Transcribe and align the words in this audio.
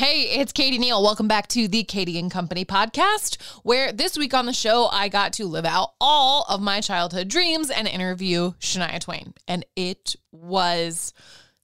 Hey, 0.00 0.40
it's 0.40 0.52
Katie 0.52 0.78
Neal. 0.78 1.02
Welcome 1.02 1.28
back 1.28 1.46
to 1.48 1.68
the 1.68 1.84
Katie 1.84 2.18
and 2.18 2.30
Company 2.30 2.64
podcast, 2.64 3.36
where 3.64 3.92
this 3.92 4.16
week 4.16 4.32
on 4.32 4.46
the 4.46 4.52
show, 4.54 4.86
I 4.86 5.10
got 5.10 5.34
to 5.34 5.44
live 5.44 5.66
out 5.66 5.90
all 6.00 6.46
of 6.48 6.62
my 6.62 6.80
childhood 6.80 7.28
dreams 7.28 7.68
and 7.68 7.86
interview 7.86 8.52
Shania 8.60 8.98
Twain. 8.98 9.34
And 9.46 9.66
it 9.76 10.16
was 10.32 11.12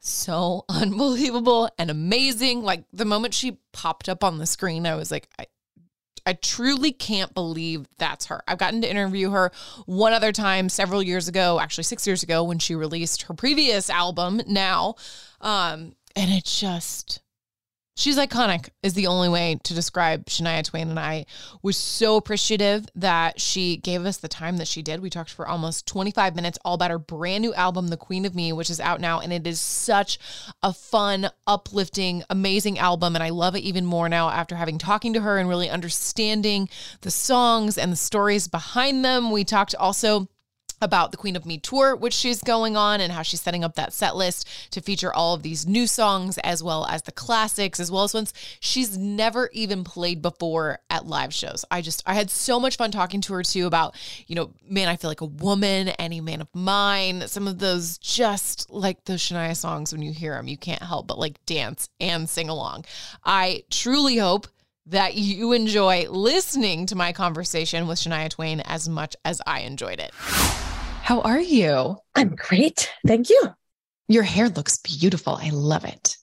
so 0.00 0.66
unbelievable 0.68 1.70
and 1.78 1.90
amazing. 1.90 2.62
Like 2.62 2.84
the 2.92 3.06
moment 3.06 3.32
she 3.32 3.56
popped 3.72 4.06
up 4.06 4.22
on 4.22 4.36
the 4.36 4.44
screen, 4.44 4.86
I 4.86 4.96
was 4.96 5.10
like, 5.10 5.30
I, 5.38 5.46
I 6.26 6.34
truly 6.34 6.92
can't 6.92 7.32
believe 7.32 7.86
that's 7.96 8.26
her. 8.26 8.42
I've 8.46 8.58
gotten 8.58 8.82
to 8.82 8.90
interview 8.90 9.30
her 9.30 9.50
one 9.86 10.12
other 10.12 10.32
time 10.32 10.68
several 10.68 11.02
years 11.02 11.26
ago, 11.26 11.58
actually 11.58 11.84
six 11.84 12.06
years 12.06 12.22
ago, 12.22 12.44
when 12.44 12.58
she 12.58 12.74
released 12.74 13.22
her 13.22 13.32
previous 13.32 13.88
album, 13.88 14.42
Now. 14.46 14.96
Um, 15.40 15.94
and 16.14 16.30
it 16.30 16.44
just 16.44 17.22
She's 17.98 18.18
iconic, 18.18 18.68
is 18.82 18.92
the 18.92 19.06
only 19.06 19.30
way 19.30 19.58
to 19.64 19.72
describe 19.72 20.26
Shania 20.26 20.62
Twain. 20.62 20.90
And 20.90 21.00
I 21.00 21.24
was 21.62 21.78
so 21.78 22.16
appreciative 22.16 22.84
that 22.94 23.40
she 23.40 23.78
gave 23.78 24.04
us 24.04 24.18
the 24.18 24.28
time 24.28 24.58
that 24.58 24.68
she 24.68 24.82
did. 24.82 25.00
We 25.00 25.08
talked 25.08 25.30
for 25.30 25.48
almost 25.48 25.86
25 25.86 26.36
minutes, 26.36 26.58
all 26.62 26.74
about 26.74 26.90
her 26.90 26.98
brand 26.98 27.40
new 27.40 27.54
album, 27.54 27.88
The 27.88 27.96
Queen 27.96 28.26
of 28.26 28.34
Me, 28.34 28.52
which 28.52 28.68
is 28.68 28.80
out 28.80 29.00
now. 29.00 29.20
And 29.20 29.32
it 29.32 29.46
is 29.46 29.62
such 29.62 30.18
a 30.62 30.74
fun, 30.74 31.30
uplifting, 31.46 32.22
amazing 32.28 32.78
album. 32.78 33.16
And 33.16 33.22
I 33.22 33.30
love 33.30 33.56
it 33.56 33.60
even 33.60 33.86
more 33.86 34.10
now 34.10 34.28
after 34.28 34.56
having 34.56 34.76
talking 34.76 35.14
to 35.14 35.22
her 35.22 35.38
and 35.38 35.48
really 35.48 35.70
understanding 35.70 36.68
the 37.00 37.10
songs 37.10 37.78
and 37.78 37.90
the 37.90 37.96
stories 37.96 38.46
behind 38.46 39.06
them. 39.06 39.30
We 39.30 39.42
talked 39.42 39.74
also 39.74 40.28
about 40.80 41.10
the 41.10 41.16
Queen 41.16 41.36
of 41.36 41.46
Me 41.46 41.58
tour, 41.58 41.96
which 41.96 42.12
she's 42.12 42.42
going 42.42 42.76
on, 42.76 43.00
and 43.00 43.12
how 43.12 43.22
she's 43.22 43.40
setting 43.40 43.64
up 43.64 43.74
that 43.74 43.92
set 43.92 44.16
list 44.16 44.46
to 44.72 44.80
feature 44.80 45.12
all 45.12 45.34
of 45.34 45.42
these 45.42 45.66
new 45.66 45.86
songs, 45.86 46.38
as 46.38 46.62
well 46.62 46.86
as 46.86 47.02
the 47.02 47.12
classics, 47.12 47.80
as 47.80 47.90
well 47.90 48.04
as 48.04 48.14
ones 48.14 48.34
she's 48.60 48.96
never 48.96 49.48
even 49.52 49.84
played 49.84 50.20
before 50.20 50.78
at 50.90 51.06
live 51.06 51.32
shows. 51.32 51.64
I 51.70 51.80
just, 51.80 52.02
I 52.06 52.14
had 52.14 52.30
so 52.30 52.60
much 52.60 52.76
fun 52.76 52.90
talking 52.90 53.20
to 53.22 53.32
her 53.34 53.42
too 53.42 53.66
about, 53.66 53.94
you 54.26 54.34
know, 54.34 54.52
man, 54.68 54.88
I 54.88 54.96
feel 54.96 55.10
like 55.10 55.20
a 55.20 55.26
woman, 55.26 55.88
any 55.88 56.20
man 56.20 56.40
of 56.40 56.48
mine, 56.54 57.26
some 57.28 57.48
of 57.48 57.58
those 57.58 57.98
just 57.98 58.70
like 58.70 59.04
those 59.04 59.20
Shania 59.20 59.56
songs, 59.56 59.92
when 59.92 60.02
you 60.02 60.12
hear 60.12 60.34
them, 60.34 60.48
you 60.48 60.56
can't 60.56 60.82
help 60.82 61.06
but 61.06 61.18
like 61.18 61.44
dance 61.46 61.88
and 62.00 62.28
sing 62.28 62.48
along. 62.48 62.84
I 63.24 63.64
truly 63.70 64.18
hope 64.18 64.46
that 64.86 65.14
you 65.14 65.52
enjoy 65.52 66.06
listening 66.08 66.86
to 66.86 66.94
my 66.94 67.12
conversation 67.12 67.88
with 67.88 67.98
Shania 67.98 68.30
Twain 68.30 68.60
as 68.60 68.88
much 68.88 69.16
as 69.24 69.42
I 69.46 69.60
enjoyed 69.60 69.98
it. 69.98 70.12
How 71.06 71.20
are 71.20 71.40
you? 71.40 71.98
I'm 72.16 72.34
great. 72.34 72.92
Thank 73.06 73.30
you. 73.30 73.40
Your 74.08 74.24
hair 74.24 74.48
looks 74.48 74.78
beautiful. 74.78 75.38
I 75.40 75.50
love 75.50 75.84
it. 75.84 76.16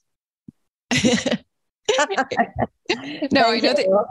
no, 3.32 3.44
I 3.48 3.60
know 3.60 3.72
that. 3.72 4.06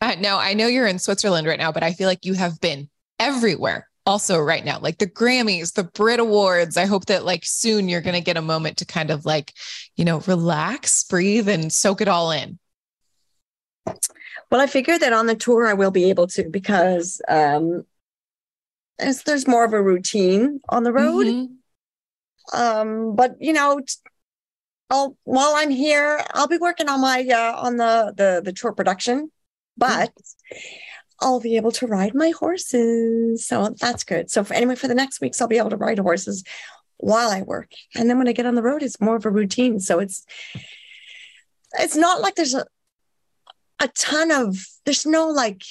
Uh, 0.00 0.14
no, 0.20 0.38
I 0.38 0.54
know 0.54 0.68
you're 0.68 0.86
in 0.86 1.00
Switzerland 1.00 1.48
right 1.48 1.58
now, 1.58 1.72
but 1.72 1.82
I 1.82 1.92
feel 1.92 2.06
like 2.06 2.24
you 2.24 2.34
have 2.34 2.60
been 2.60 2.88
everywhere 3.18 3.88
also 4.06 4.38
right 4.38 4.64
now, 4.64 4.78
like 4.78 4.98
the 4.98 5.08
Grammys, 5.08 5.74
the 5.74 5.82
Brit 5.82 6.20
Awards. 6.20 6.76
I 6.76 6.86
hope 6.86 7.06
that 7.06 7.24
like 7.24 7.44
soon 7.44 7.88
you're 7.88 8.00
going 8.00 8.14
to 8.14 8.20
get 8.20 8.36
a 8.36 8.42
moment 8.42 8.76
to 8.76 8.84
kind 8.84 9.10
of 9.10 9.26
like, 9.26 9.52
you 9.96 10.04
know, 10.04 10.20
relax, 10.20 11.02
breathe, 11.02 11.48
and 11.48 11.72
soak 11.72 12.00
it 12.00 12.06
all 12.06 12.30
in. 12.30 12.60
Well, 14.52 14.60
I 14.60 14.68
figure 14.68 15.00
that 15.00 15.12
on 15.12 15.26
the 15.26 15.34
tour 15.34 15.66
I 15.66 15.72
will 15.72 15.90
be 15.90 16.10
able 16.10 16.28
to 16.28 16.48
because 16.48 17.20
um, 17.26 17.86
there's, 18.98 19.22
there's 19.22 19.48
more 19.48 19.64
of 19.64 19.72
a 19.72 19.82
routine 19.82 20.60
on 20.68 20.82
the 20.82 20.92
road. 20.92 21.26
Mm-hmm. 21.26 22.60
Um, 22.60 23.16
but 23.16 23.36
you 23.40 23.52
know, 23.52 23.80
I'll, 24.90 25.16
while 25.24 25.54
I'm 25.54 25.70
here, 25.70 26.22
I'll 26.34 26.48
be 26.48 26.58
working 26.58 26.88
on 26.88 27.00
my 27.00 27.26
uh, 27.26 27.56
on 27.56 27.76
the 27.76 28.12
the 28.16 28.42
the 28.44 28.52
tour 28.52 28.72
production, 28.72 29.30
but 29.76 30.10
mm-hmm. 30.10 30.58
I'll 31.20 31.40
be 31.40 31.56
able 31.56 31.72
to 31.72 31.86
ride 31.86 32.14
my 32.14 32.30
horses, 32.30 33.46
so 33.46 33.74
that's 33.80 34.04
good. 34.04 34.30
So 34.30 34.42
for, 34.42 34.54
anyway, 34.54 34.74
for 34.74 34.88
the 34.88 34.94
next 34.94 35.20
weeks, 35.20 35.40
I'll 35.40 35.48
be 35.48 35.58
able 35.58 35.70
to 35.70 35.76
ride 35.76 36.00
horses 36.00 36.42
while 36.98 37.30
I 37.30 37.42
work, 37.42 37.70
and 37.94 38.10
then 38.10 38.18
when 38.18 38.28
I 38.28 38.32
get 38.32 38.46
on 38.46 38.54
the 38.54 38.62
road, 38.62 38.82
it's 38.82 39.00
more 39.00 39.16
of 39.16 39.24
a 39.24 39.30
routine. 39.30 39.80
So 39.80 40.00
it's 40.00 40.26
it's 41.78 41.96
not 41.96 42.20
like 42.20 42.34
there's 42.34 42.54
a 42.54 42.66
a 43.80 43.88
ton 43.88 44.30
of 44.30 44.56
there's 44.84 45.06
no 45.06 45.28
like 45.28 45.62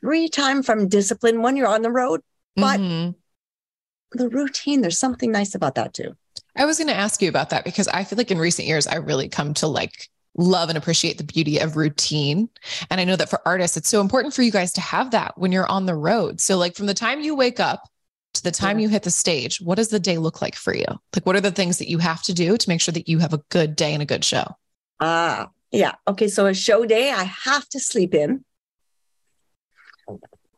free 0.00 0.28
time 0.28 0.62
from 0.62 0.88
discipline 0.88 1.42
when 1.42 1.56
you're 1.56 1.68
on 1.68 1.82
the 1.82 1.90
road, 1.90 2.20
but 2.56 2.80
mm-hmm. 2.80 3.10
the 4.18 4.28
routine, 4.28 4.80
there's 4.80 4.98
something 4.98 5.32
nice 5.32 5.54
about 5.54 5.74
that 5.76 5.94
too. 5.94 6.14
I 6.56 6.64
was 6.64 6.78
going 6.78 6.88
to 6.88 6.94
ask 6.94 7.22
you 7.22 7.28
about 7.28 7.50
that 7.50 7.64
because 7.64 7.88
I 7.88 8.04
feel 8.04 8.16
like 8.16 8.30
in 8.30 8.38
recent 8.38 8.66
years, 8.66 8.86
I 8.86 8.96
really 8.96 9.28
come 9.28 9.54
to 9.54 9.66
like 9.66 10.08
love 10.36 10.68
and 10.68 10.78
appreciate 10.78 11.18
the 11.18 11.24
beauty 11.24 11.58
of 11.58 11.76
routine. 11.76 12.48
And 12.90 13.00
I 13.00 13.04
know 13.04 13.16
that 13.16 13.28
for 13.28 13.40
artists, 13.46 13.76
it's 13.76 13.88
so 13.88 14.00
important 14.00 14.34
for 14.34 14.42
you 14.42 14.50
guys 14.50 14.72
to 14.74 14.80
have 14.80 15.10
that 15.10 15.36
when 15.36 15.52
you're 15.52 15.66
on 15.66 15.86
the 15.86 15.94
road. 15.94 16.40
So, 16.40 16.56
like, 16.56 16.74
from 16.74 16.86
the 16.86 16.94
time 16.94 17.20
you 17.20 17.34
wake 17.34 17.60
up 17.60 17.88
to 18.34 18.42
the 18.42 18.50
time 18.50 18.78
yeah. 18.78 18.84
you 18.84 18.88
hit 18.88 19.02
the 19.02 19.10
stage, 19.10 19.60
what 19.60 19.76
does 19.76 19.88
the 19.88 20.00
day 20.00 20.18
look 20.18 20.40
like 20.40 20.54
for 20.54 20.74
you? 20.74 20.86
Like, 21.14 21.26
what 21.26 21.36
are 21.36 21.40
the 21.40 21.50
things 21.50 21.78
that 21.78 21.88
you 21.88 21.98
have 21.98 22.22
to 22.22 22.32
do 22.32 22.56
to 22.56 22.68
make 22.68 22.80
sure 22.80 22.92
that 22.92 23.08
you 23.08 23.18
have 23.18 23.34
a 23.34 23.42
good 23.50 23.76
day 23.76 23.92
and 23.92 24.02
a 24.02 24.06
good 24.06 24.24
show? 24.24 24.44
Ah, 25.00 25.42
uh, 25.42 25.46
yeah. 25.72 25.94
Okay. 26.06 26.28
So, 26.28 26.46
a 26.46 26.54
show 26.54 26.86
day, 26.86 27.10
I 27.10 27.24
have 27.24 27.68
to 27.70 27.80
sleep 27.80 28.14
in. 28.14 28.44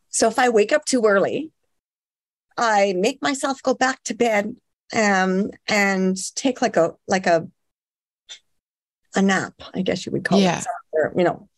So 0.08 0.28
if 0.28 0.38
I 0.38 0.48
wake 0.48 0.72
up 0.72 0.84
too 0.84 1.04
early, 1.06 1.50
I 2.56 2.94
make 2.96 3.22
myself 3.22 3.62
go 3.62 3.74
back 3.74 4.02
to 4.04 4.14
bed 4.14 4.56
um, 4.94 5.50
and 5.68 6.16
take 6.34 6.60
like 6.60 6.76
a 6.76 6.94
like 7.06 7.26
a 7.26 7.48
a 9.14 9.22
nap, 9.22 9.54
I 9.74 9.82
guess 9.82 10.06
you 10.06 10.12
would 10.12 10.24
call 10.24 10.38
yeah. 10.38 10.60
it, 10.60 10.66
or, 10.92 11.12
you 11.16 11.24
know. 11.24 11.48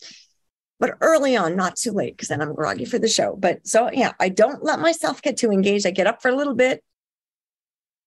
But 0.78 0.96
early 1.00 1.36
on, 1.36 1.54
not 1.54 1.76
too 1.76 1.92
late, 1.92 2.16
because 2.16 2.28
then 2.28 2.42
I'm 2.42 2.54
groggy 2.54 2.84
for 2.84 2.98
the 2.98 3.08
show. 3.08 3.36
But 3.36 3.66
so 3.66 3.90
yeah, 3.92 4.12
I 4.18 4.28
don't 4.28 4.64
let 4.64 4.80
myself 4.80 5.22
get 5.22 5.36
too 5.36 5.50
engaged. 5.50 5.86
I 5.86 5.90
get 5.90 6.06
up 6.06 6.22
for 6.22 6.28
a 6.28 6.36
little 6.36 6.54
bit, 6.54 6.82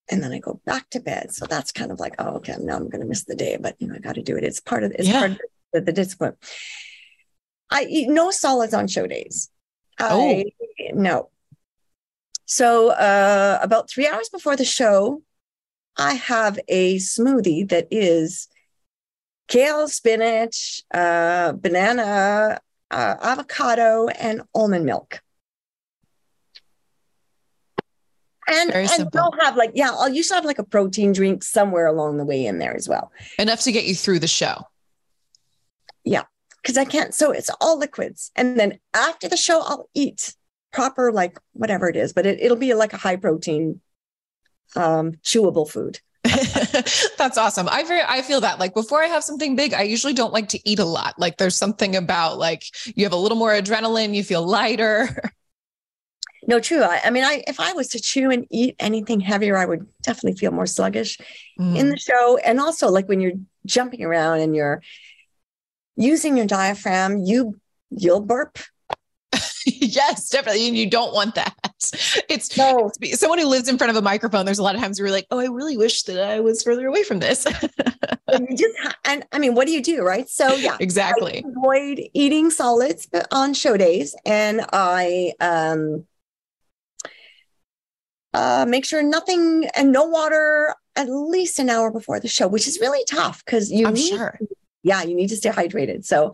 and 0.10 0.24
then 0.24 0.32
I 0.32 0.40
go 0.40 0.62
back 0.66 0.90
to 0.92 1.00
bed. 1.00 1.34
So 1.34 1.46
that's 1.46 1.72
kind 1.72 1.92
of 1.92 2.00
like, 2.00 2.16
oh, 2.20 2.36
okay, 2.38 2.56
now 2.60 2.76
I'm 2.76 2.90
going 2.90 3.02
to 3.02 3.08
miss 3.08 3.24
the 3.24 3.36
day, 3.36 3.58
but 3.60 3.76
you 3.80 3.88
know, 3.88 3.96
I 3.96 4.00
got 4.00 4.16
to 4.16 4.22
do 4.22 4.36
it. 4.36 4.44
It's 4.44 4.60
part 4.60 4.84
of 4.84 4.92
it's 4.92 5.08
yeah. 5.08 5.20
part 5.20 5.32
of 5.32 5.40
the, 5.74 5.82
the 5.82 5.94
discipline. 5.94 6.34
I 7.70 7.86
eat 7.90 8.10
no 8.10 8.32
solids 8.32 8.74
on 8.74 8.88
show 8.88 9.08
days. 9.08 9.50
Oh. 10.00 10.30
I 10.30 10.46
no. 10.94 11.30
So 12.46 12.90
uh, 12.90 13.60
about 13.62 13.90
three 13.90 14.08
hours 14.08 14.30
before 14.30 14.56
the 14.56 14.66
show, 14.66 15.22
I 15.98 16.14
have 16.14 16.60
a 16.68 16.98
smoothie 16.98 17.68
that 17.70 17.88
is 17.90 18.48
kale, 19.48 19.88
spinach, 19.88 20.84
uh, 20.94 21.54
banana, 21.54 22.60
uh, 22.92 23.16
avocado, 23.22 24.08
and 24.08 24.42
almond 24.54 24.86
milk. 24.86 25.22
And, 28.48 28.72
Very 28.72 28.88
and 28.92 29.10
will 29.12 29.34
have 29.40 29.56
like, 29.56 29.72
yeah, 29.74 29.90
I'll 29.90 30.10
usually 30.10 30.36
have 30.36 30.46
like 30.46 30.60
a 30.60 30.64
protein 30.64 31.14
drink 31.14 31.42
somewhere 31.42 31.88
along 31.88 32.18
the 32.18 32.26
way 32.26 32.46
in 32.46 32.60
there 32.60 32.76
as 32.76 32.88
well. 32.88 33.12
Enough 33.40 33.62
to 33.62 33.72
get 33.72 33.86
you 33.86 33.96
through 33.96 34.20
the 34.20 34.28
show. 34.28 34.68
Yeah 36.04 36.24
because 36.66 36.78
I 36.78 36.86
can't. 36.86 37.14
So 37.14 37.30
it's 37.32 37.52
all 37.62 37.78
liquids. 37.78 38.32
And 38.36 38.60
then 38.60 38.80
after 38.96 39.30
the 39.30 39.38
show, 39.38 39.62
I'll 39.62 39.88
eat 39.94 40.36
proper, 40.74 41.12
like 41.12 41.38
whatever 41.54 41.88
it 41.88 41.96
is, 41.96 42.12
but 42.12 42.26
it, 42.26 42.42
it'll 42.42 42.58
be 42.58 42.74
like 42.74 42.92
a 42.92 42.98
high 42.98 43.18
protein, 43.18 43.82
um, 44.76 45.12
chewable 45.24 45.70
food. 45.70 46.00
That's 46.24 47.38
awesome. 47.38 47.70
I 47.70 47.84
very 47.84 48.02
I 48.02 48.24
feel 48.24 48.42
that 48.42 48.58
like 48.58 48.74
before 48.74 49.04
I 49.04 49.06
have 49.06 49.24
something 49.24 49.56
big, 49.56 49.76
I 49.76 49.84
usually 49.84 50.14
don't 50.14 50.34
like 50.34 50.50
to 50.50 50.70
eat 50.70 50.80
a 50.80 50.86
lot. 50.86 51.14
Like 51.20 51.38
there's 51.38 51.56
something 51.56 51.96
about 51.96 52.40
like 52.40 52.64
you 52.96 53.06
have 53.06 53.14
a 53.14 53.18
little 53.18 53.38
more 53.38 53.52
adrenaline, 53.52 54.16
you 54.16 54.24
feel 54.24 54.46
lighter. 54.46 55.32
No, 56.48 56.60
true. 56.60 56.84
I, 56.84 57.02
I 57.06 57.10
mean, 57.10 57.24
I 57.24 57.44
if 57.48 57.60
I 57.60 57.74
was 57.74 57.88
to 57.88 58.00
chew 58.00 58.30
and 58.30 58.46
eat 58.52 58.76
anything 58.78 59.20
heavier, 59.20 59.58
I 59.58 59.66
would 59.66 59.88
definitely 60.04 60.38
feel 60.38 60.52
more 60.52 60.68
sluggish 60.68 61.18
mm. 61.60 61.76
in 61.76 61.90
the 61.90 61.98
show. 61.98 62.38
And 62.38 62.60
also, 62.60 62.90
like 62.90 63.08
when 63.08 63.20
you're 63.20 63.34
jumping 63.66 64.04
around 64.04 64.42
and 64.42 64.56
you're 64.56 64.84
using 65.96 66.38
your 66.38 66.46
diaphragm, 66.46 67.24
you 67.24 67.60
you'll 67.90 68.22
burp 68.22 68.58
yes, 69.66 70.30
definitely. 70.30 70.68
And 70.68 70.78
you 70.78 70.90
don't 70.90 71.14
want 71.14 71.36
that. 71.36 71.56
It's 72.30 72.58
no. 72.58 72.92
someone 73.14 73.40
who 73.40 73.48
lives 73.48 73.68
in 73.68 73.78
front 73.78 73.92
of 73.92 73.96
a 73.96 74.02
microphone. 74.02 74.46
There's 74.46 74.60
a 74.60 74.64
lot 74.64 74.76
of 74.76 74.82
times 74.82 75.00
where 75.00 75.08
you're 75.08 75.16
like, 75.16 75.28
oh, 75.32 75.40
I 75.40 75.46
really 75.46 75.78
wish 75.78 76.04
that 76.04 76.22
I 76.24 76.40
was 76.40 76.64
further 76.64 76.88
away 76.88 77.04
from 77.04 77.20
this. 77.20 77.46
and 78.28 78.48
you 78.50 78.58
just, 78.58 78.96
and 79.06 79.26
I 79.32 79.40
mean, 79.40 79.56
what 79.56 79.68
do 79.68 79.74
you 79.74 79.82
do? 79.82 80.04
Right. 80.04 80.30
So, 80.30 80.56
yeah, 80.56 80.78
exactly. 80.80 81.44
I 81.46 81.50
avoid 81.50 82.02
eating 82.14 82.50
solids 82.50 83.08
on 83.32 83.54
show 83.54 83.78
days. 83.78 84.16
And 84.26 84.66
I, 84.72 85.34
um, 85.40 86.06
uh, 88.34 88.66
make 88.68 88.86
sure 88.86 89.02
nothing 89.02 89.68
and 89.76 89.92
no 89.92 90.06
water 90.06 90.76
at 90.96 91.10
least 91.10 91.60
an 91.60 91.70
hour 91.70 91.92
before 91.92 92.20
the 92.20 92.28
show, 92.28 92.48
which 92.48 92.68
is 92.68 92.80
really 92.80 93.04
tough 93.10 93.44
because 93.46 93.72
you 93.72 93.88
I'm 93.88 93.94
need, 93.94 94.10
sure. 94.10 94.40
Yeah, 94.86 95.02
you 95.04 95.16
need 95.16 95.30
to 95.30 95.36
stay 95.36 95.50
hydrated. 95.50 96.06
So 96.06 96.34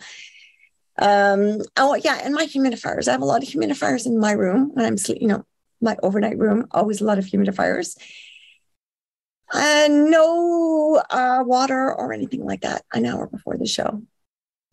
um, 1.00 1.62
oh 1.77 1.95
yeah, 1.95 2.19
and 2.24 2.36
my 2.36 2.45
humidifiers. 2.45 3.07
I 3.07 3.13
have 3.13 3.21
a 3.21 3.25
lot 3.25 3.42
of 3.42 3.50
humidifiers 3.50 4.06
in 4.06 4.19
my 4.19 4.33
room 4.33 4.71
when 4.74 4.86
I'm 4.86 4.98
sleep. 4.98 5.19
You 5.21 5.30
know, 5.30 5.45
my 5.80 5.98
overnight 6.03 6.38
room 6.38 6.68
always 6.71 7.01
a 7.01 7.06
lot 7.06 7.18
of 7.18 7.25
humidifiers. 7.25 7.98
And 9.53 10.12
no 10.12 11.01
uh, 11.09 11.44
water 11.45 11.94
or 11.94 12.13
anything 12.13 12.45
like 12.45 12.62
that 12.62 12.83
an 12.94 13.06
hour 13.06 13.27
before 13.27 13.57
the 13.57 13.65
show. 13.65 14.01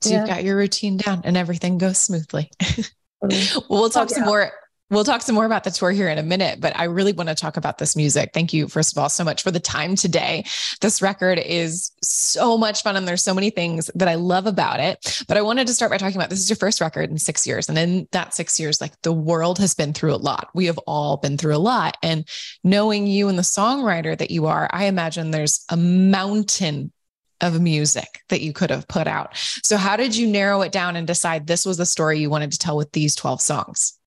So 0.03 0.11
yeah. 0.11 0.21
you've 0.21 0.29
got 0.29 0.45
your 0.45 0.57
routine 0.57 0.99
down 0.99 1.23
and 1.25 1.37
everything 1.37 1.79
goes 1.79 1.99
smoothly. 1.99 2.51
well, 3.21 3.65
we'll 3.69 3.91
talk 3.91 4.09
oh, 4.11 4.13
yeah. 4.13 4.17
some 4.19 4.25
more 4.25 4.53
We'll 4.91 5.05
talk 5.05 5.21
some 5.21 5.35
more 5.35 5.45
about 5.45 5.65
the 5.65 5.71
tour 5.71 5.91
here 5.91 6.09
in 6.09 6.17
a 6.17 6.23
minute, 6.23 6.63
but 6.63 6.75
I 6.75 6.85
really 6.85 7.13
want 7.13 7.29
to 7.29 7.35
talk 7.35 7.59
about 7.59 7.77
this 7.77 7.95
music. 7.95 8.31
Thank 8.33 8.55
you, 8.55 8.69
first 8.69 8.93
of 8.93 8.99
all, 8.99 9.11
so 9.11 9.23
much 9.23 9.43
for 9.43 9.51
the 9.51 9.61
time 9.61 9.97
today. 9.97 10.47
This 10.81 11.03
record 11.03 11.39
is 11.39 11.93
so 12.03 12.57
much 12.57 12.83
fun, 12.83 12.97
and 12.97 13.07
there's 13.07 13.23
so 13.23 13.35
many 13.35 13.51
things 13.51 13.91
that 13.95 14.09
I 14.09 14.15
love 14.15 14.47
about 14.47 14.81
it. 14.81 15.23
But 15.29 15.37
I 15.37 15.43
wanted 15.43 15.67
to 15.67 15.75
start 15.75 15.91
by 15.91 15.99
talking 15.99 16.17
about 16.17 16.31
this 16.31 16.41
is 16.41 16.49
your 16.49 16.57
first 16.57 16.81
record 16.81 17.11
in 17.11 17.19
six 17.19 17.47
years. 17.47 17.69
And 17.69 17.77
in 17.77 18.09
that 18.13 18.33
six 18.33 18.59
years, 18.59 18.81
like 18.81 18.93
the 19.03 19.13
world 19.13 19.59
has 19.59 19.75
been 19.75 19.93
through 19.93 20.15
a 20.15 20.17
lot. 20.17 20.49
We 20.55 20.65
have 20.67 20.79
all 20.87 21.19
been 21.19 21.37
through 21.37 21.57
a 21.57 21.59
lot. 21.59 21.99
And 22.03 22.27
knowing 22.65 23.07
you 23.07 23.29
and 23.29 23.37
the 23.37 23.43
songwriter 23.43 24.17
that 24.17 24.31
you 24.31 24.47
are, 24.47 24.71
I 24.73 24.87
imagine 24.87 25.33
there's 25.33 25.67
a 25.69 25.77
mountain 25.77 26.93
of 27.43 27.61
music 27.61 28.23
that 28.31 28.41
you 28.41 28.55
could 28.55 28.71
have 28.71 28.89
put 28.89 29.07
out. 29.07 29.37
So, 29.37 29.77
how 29.77 29.97
did 29.97 30.17
you 30.17 30.27
narrow 30.27 30.63
it 30.63 30.73
down 30.73 30.97
and 30.97 31.07
decide 31.07 31.47
this 31.47 31.67
was 31.67 31.77
the 31.77 31.85
story 31.85 32.19
you 32.19 32.31
wanted 32.31 32.53
to 32.53 32.59
tell 32.59 32.77
with 32.79 32.93
these 32.93 33.15
12 33.15 33.43
songs? 33.43 33.98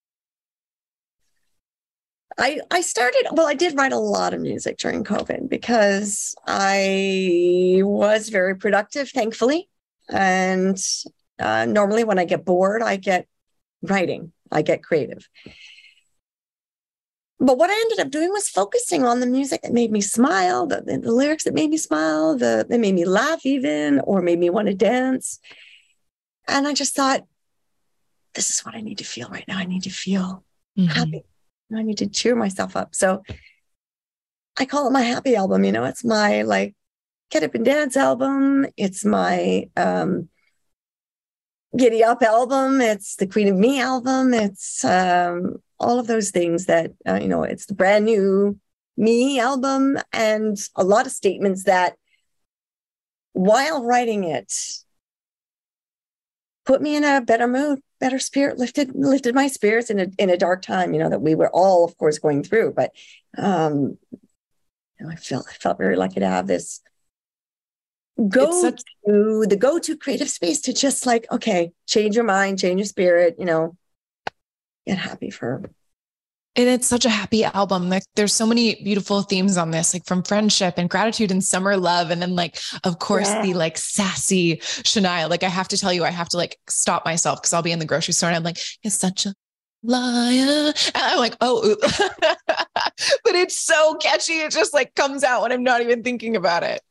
I, 2.38 2.60
I 2.70 2.82
started, 2.82 3.28
well, 3.32 3.48
I 3.48 3.54
did 3.54 3.78
write 3.78 3.94
a 3.94 4.00
lot 4.00 4.34
of 4.34 4.42
music 4.42 4.78
during 4.78 5.04
COVID 5.04 5.50
because 5.50 6.36
I 6.48 7.82
was 7.84 8.30
very 8.30 8.56
productive, 8.56 9.10
thankfully. 9.10 9.70
And 10.10 10.78
uh, 11.40 11.66
normally 11.66 12.04
when 12.04 12.20
I 12.20 12.26
get 12.26 12.46
bored, 12.46 12.82
I 12.82 12.96
get 12.98 13.28
writing, 13.82 14.32
I 14.52 14.62
get 14.62 14.84
creative. 14.84 15.28
But 17.40 17.58
what 17.58 17.72
I 17.72 17.74
ended 17.74 18.00
up 18.00 18.12
doing 18.12 18.30
was 18.30 18.48
focusing 18.48 19.04
on 19.04 19.20
the 19.20 19.26
music 19.26 19.64
that 19.64 19.74
made 19.74 19.92
me 19.92 20.00
smile, 20.00 20.68
the, 20.68 20.82
the, 20.82 21.12
lyrics 21.12 21.46
that 21.46 21.56
made 21.56 21.72
me 21.72 21.78
smile, 21.78 22.38
the, 22.38 22.68
that 22.70 22.80
made 22.80 22.94
me 22.94 23.04
laugh, 23.04 23.46
even, 23.46 24.00
or 24.02 24.22
made 24.22 24.38
me 24.38 24.52
want 24.52 24.68
to 24.68 24.76
dance. 24.76 25.40
And 26.48 26.68
I 26.68 26.74
just 26.74 26.96
thought, 26.96 27.26
this 28.36 28.52
is 28.52 28.60
what 28.64 28.76
I 28.76 28.82
need 28.82 29.00
to 29.00 29.04
feel 29.04 29.28
right 29.30 29.48
now. 29.48 29.58
I 29.58 29.66
need 29.66 29.84
to 29.84 29.90
feel 29.90 30.44
mm-hmm. 30.78 30.86
happy. 30.86 31.24
I 31.76 31.84
need 31.84 31.98
to 32.00 32.08
cheer 32.08 32.36
myself 32.36 32.76
up. 32.76 32.96
So 32.96 33.24
I 34.58 34.66
call 34.66 34.88
it 34.88 34.92
my 34.92 35.02
happy 35.02 35.36
album. 35.36 35.64
You 35.64 35.72
know, 35.72 35.86
it's 35.86 36.04
my 36.04 36.42
like 36.44 36.76
get 37.30 37.44
up 37.44 37.56
and 37.56 37.66
dance 37.66 37.96
album. 37.96 38.68
It's 38.78 39.06
my 39.06 39.70
um, 39.78 40.30
giddy 41.78 42.04
up 42.04 42.22
album. 42.22 42.82
It's 42.82 43.16
the 43.16 43.28
Queen 43.28 43.48
of 43.48 43.56
Me 43.56 43.82
album. 43.82 44.34
It's 44.34 44.84
um, 44.84 45.58
all 45.80 46.00
of 46.00 46.08
those 46.08 46.32
things 46.32 46.66
that, 46.66 46.92
uh, 47.08 47.20
you 47.22 47.28
know, 47.28 47.44
it's 47.44 47.66
the 47.66 47.74
brand 47.74 48.06
new 48.06 48.60
me 48.98 49.40
album 49.40 49.98
and 50.12 50.58
a 50.76 50.84
lot 50.84 51.06
of 51.06 51.12
statements 51.12 51.64
that 51.64 51.96
while 53.34 53.84
writing 53.84 54.26
it 54.26 54.54
put 56.66 56.82
me 56.82 56.96
in 56.96 57.04
a 57.04 57.22
better 57.22 57.48
mood 57.48 57.80
better 58.00 58.20
spirit 58.20 58.58
lifted 58.58 58.92
lifted 58.96 59.36
my 59.36 59.48
spirits 59.48 59.90
in 59.90 60.00
a 60.00 60.08
in 60.18 60.30
a 60.30 60.38
dark 60.38 60.62
time 60.62 60.94
you 60.94 61.00
know 61.00 61.10
that 61.10 61.22
we 61.22 61.36
were 61.36 61.50
all 61.50 61.86
of 61.86 61.98
course 61.98 62.18
going 62.20 62.44
through. 62.44 62.74
But 62.74 62.92
um 63.38 63.98
you 64.12 65.06
know, 65.06 65.10
i 65.10 65.16
felt 65.16 65.48
i 65.50 65.54
felt 65.54 65.78
very 65.78 65.96
lucky 65.96 66.20
to 66.20 66.28
have 66.28 66.48
this 66.48 66.82
go 68.28 68.52
such- 68.62 68.84
to 69.08 69.46
the 69.48 69.56
go 69.56 69.80
to 69.80 69.98
creative 69.98 70.30
space 70.30 70.62
to 70.62 70.74
just 70.74 71.06
like 71.06 71.26
okay 71.32 71.72
change 71.88 72.16
your 72.16 72.26
mind 72.26 72.60
change 72.60 72.80
your 72.80 72.86
spirit 72.86 73.36
you 73.40 73.46
know 73.46 73.76
get 74.86 74.98
happy 74.98 75.30
for 75.30 75.64
and 76.56 76.68
it's 76.68 76.88
such 76.88 77.06
a 77.06 77.10
happy 77.10 77.46
album. 77.46 77.90
Like 77.90 78.04
there's 78.16 78.34
so 78.34 78.46
many 78.46 78.76
beautiful 78.84 79.22
themes 79.22 79.58
on 79.58 79.72
this, 79.72 79.94
like 79.94 80.06
from 80.06 80.22
friendship 80.22 80.74
and 80.78 80.90
gratitude 80.90 81.32
and 81.32 81.44
summer 81.44 81.78
love. 81.78 82.12
And 82.12 82.22
then 82.22 82.36
like, 82.36 82.58
of 82.84 83.00
course, 83.00 83.30
yeah. 83.30 83.42
the 83.42 83.54
like 83.54 83.78
sassy 83.78 84.58
Shania. 84.58 85.30
Like 85.30 85.44
I 85.44 85.50
have 85.50 85.70
to 85.70 85.78
tell 85.78 85.94
you, 85.94 86.04
I 86.04 86.10
have 86.10 86.30
to 86.30 86.38
like 86.38 86.58
stop 86.68 87.06
myself 87.06 87.42
because 87.42 87.54
I'll 87.54 87.62
be 87.62 87.72
in 87.72 87.80
the 87.80 87.86
grocery 87.86 88.14
store 88.14 88.30
and 88.30 88.36
I'm 88.36 88.44
like, 88.44 88.58
you're 88.84 88.92
such 88.92 89.26
a 89.26 89.34
liar. 89.84 90.74
And 90.94 90.96
I'm 90.96 91.20
like, 91.20 91.38
oh, 91.40 91.76
but 91.82 93.36
it's 93.36 93.58
so 93.58 93.96
catchy. 93.96 94.40
It 94.40 94.52
just 94.52 94.74
like 94.74 94.94
comes 94.96 95.24
out 95.24 95.44
when 95.44 95.54
I'm 95.54 95.64
not 95.64 95.82
even 95.82 96.04
thinking 96.04 96.36
about 96.36 96.64
it. 96.64 96.82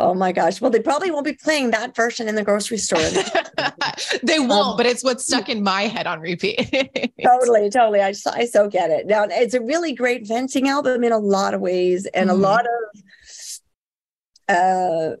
Oh 0.00 0.14
my 0.14 0.30
gosh. 0.30 0.60
Well, 0.60 0.70
they 0.70 0.80
probably 0.80 1.10
won't 1.10 1.24
be 1.24 1.32
playing 1.32 1.72
that 1.72 1.96
version 1.96 2.28
in 2.28 2.36
the 2.36 2.44
grocery 2.44 2.78
store. 2.78 3.00
they 4.22 4.38
won't, 4.38 4.52
um, 4.68 4.76
but 4.76 4.86
it's 4.86 5.02
what's 5.02 5.26
stuck 5.26 5.48
in 5.48 5.60
my 5.60 5.82
head 5.82 6.06
on 6.06 6.20
repeat. 6.20 6.58
totally, 7.22 7.68
totally. 7.68 8.00
I, 8.00 8.14
I 8.32 8.44
so 8.44 8.68
get 8.68 8.90
it. 8.90 9.08
Now, 9.08 9.26
it's 9.28 9.54
a 9.54 9.60
really 9.60 9.92
great 9.92 10.24
venting 10.24 10.68
album 10.68 11.02
in 11.02 11.10
a 11.10 11.18
lot 11.18 11.52
of 11.52 11.60
ways 11.60 12.06
and 12.06 12.30
mm. 12.30 12.32
a 12.32 12.36
mm-hmm. 12.36 12.42
lot 12.42 12.66
of 14.48 14.56
uh, 14.56 15.16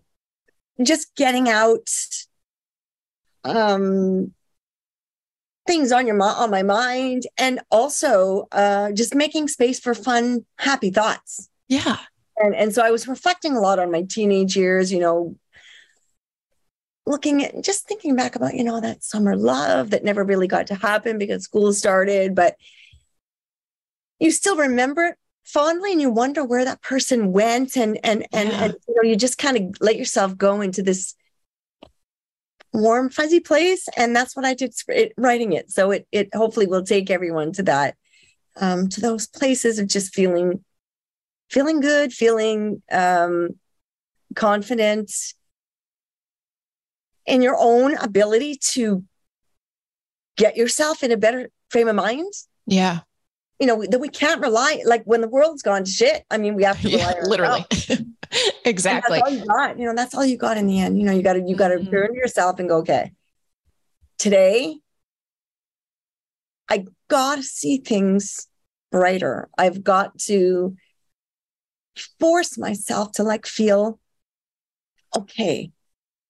just 0.84 1.12
getting 1.16 1.48
out 1.48 1.88
um, 3.42 4.32
things 5.66 5.90
on 5.90 6.06
your 6.06 6.22
on 6.22 6.52
my 6.52 6.62
mind 6.62 7.24
and 7.36 7.58
also 7.72 8.46
uh, 8.52 8.92
just 8.92 9.12
making 9.12 9.48
space 9.48 9.80
for 9.80 9.92
fun, 9.92 10.46
happy 10.56 10.90
thoughts. 10.90 11.48
Yeah 11.66 11.96
and 12.40 12.54
and 12.54 12.74
so 12.74 12.82
I 12.82 12.90
was 12.90 13.08
reflecting 13.08 13.56
a 13.56 13.60
lot 13.60 13.78
on 13.78 13.90
my 13.90 14.02
teenage 14.02 14.56
years, 14.56 14.92
you 14.92 15.00
know, 15.00 15.36
looking 17.06 17.44
at 17.44 17.62
just 17.64 17.86
thinking 17.86 18.16
back 18.16 18.36
about 18.36 18.54
you 18.54 18.64
know 18.64 18.80
that 18.80 19.04
summer 19.04 19.36
love 19.36 19.90
that 19.90 20.04
never 20.04 20.24
really 20.24 20.46
got 20.46 20.66
to 20.68 20.74
happen 20.74 21.18
because 21.18 21.44
school 21.44 21.72
started, 21.72 22.34
but 22.34 22.56
you 24.18 24.30
still 24.30 24.56
remember 24.56 25.04
it 25.06 25.16
fondly 25.48 25.92
and 25.92 26.00
you 26.00 26.10
wonder 26.10 26.44
where 26.44 26.64
that 26.64 26.82
person 26.82 27.32
went 27.32 27.76
and 27.76 27.98
and 28.04 28.26
and, 28.32 28.50
yeah. 28.50 28.64
and 28.64 28.76
you 28.86 28.94
know 28.94 29.08
you 29.08 29.16
just 29.16 29.38
kind 29.38 29.56
of 29.56 29.80
let 29.80 29.96
yourself 29.96 30.36
go 30.36 30.60
into 30.60 30.82
this 30.82 31.14
warm 32.74 33.08
fuzzy 33.08 33.40
place 33.40 33.88
and 33.96 34.14
that's 34.14 34.36
what 34.36 34.44
i 34.44 34.52
did 34.52 34.74
writing 35.16 35.54
it 35.54 35.70
so 35.70 35.90
it 35.90 36.06
it 36.12 36.28
hopefully 36.34 36.66
will 36.66 36.82
take 36.82 37.10
everyone 37.10 37.50
to 37.50 37.62
that 37.62 37.96
um 38.56 38.90
to 38.90 39.00
those 39.00 39.26
places 39.26 39.78
of 39.78 39.88
just 39.88 40.14
feeling 40.14 40.62
feeling 41.50 41.80
good, 41.80 42.12
feeling 42.12 42.82
um, 42.90 43.50
confident 44.34 45.10
in 47.26 47.42
your 47.42 47.56
own 47.58 47.96
ability 47.98 48.56
to 48.56 49.04
get 50.36 50.56
yourself 50.56 51.02
in 51.02 51.12
a 51.12 51.16
better 51.16 51.50
frame 51.68 51.88
of 51.88 51.96
mind. 51.96 52.32
Yeah. 52.66 53.00
You 53.60 53.66
know, 53.66 53.84
that 53.84 53.98
we 53.98 54.08
can't 54.08 54.40
rely, 54.40 54.82
like 54.86 55.02
when 55.04 55.20
the 55.20 55.28
world's 55.28 55.62
gone 55.62 55.84
to 55.84 55.90
shit, 55.90 56.24
I 56.30 56.38
mean, 56.38 56.54
we 56.54 56.62
have 56.64 56.80
to 56.80 56.88
rely 56.96 57.14
yeah, 57.16 57.22
literally. 57.24 57.66
exactly. 58.64 59.20
you 59.30 59.44
got. 59.44 59.78
You 59.78 59.86
know, 59.86 59.94
that's 59.94 60.14
all 60.14 60.24
you 60.24 60.36
got 60.36 60.56
in 60.56 60.66
the 60.66 60.80
end. 60.80 60.98
You 60.98 61.04
know, 61.04 61.12
you 61.12 61.22
got 61.22 61.34
to, 61.34 61.42
you 61.42 61.56
got 61.56 61.68
to 61.68 61.76
mm-hmm. 61.76 61.90
turn 61.90 62.12
to 62.12 62.14
yourself 62.14 62.58
and 62.60 62.68
go, 62.68 62.78
okay, 62.78 63.12
today, 64.18 64.78
I 66.68 66.86
got 67.08 67.36
to 67.36 67.42
see 67.42 67.78
things 67.78 68.46
brighter. 68.90 69.48
I've 69.58 69.82
got 69.82 70.18
to 70.20 70.76
force 71.98 72.58
myself 72.58 73.12
to 73.12 73.22
like 73.22 73.46
feel 73.46 73.98
okay. 75.16 75.72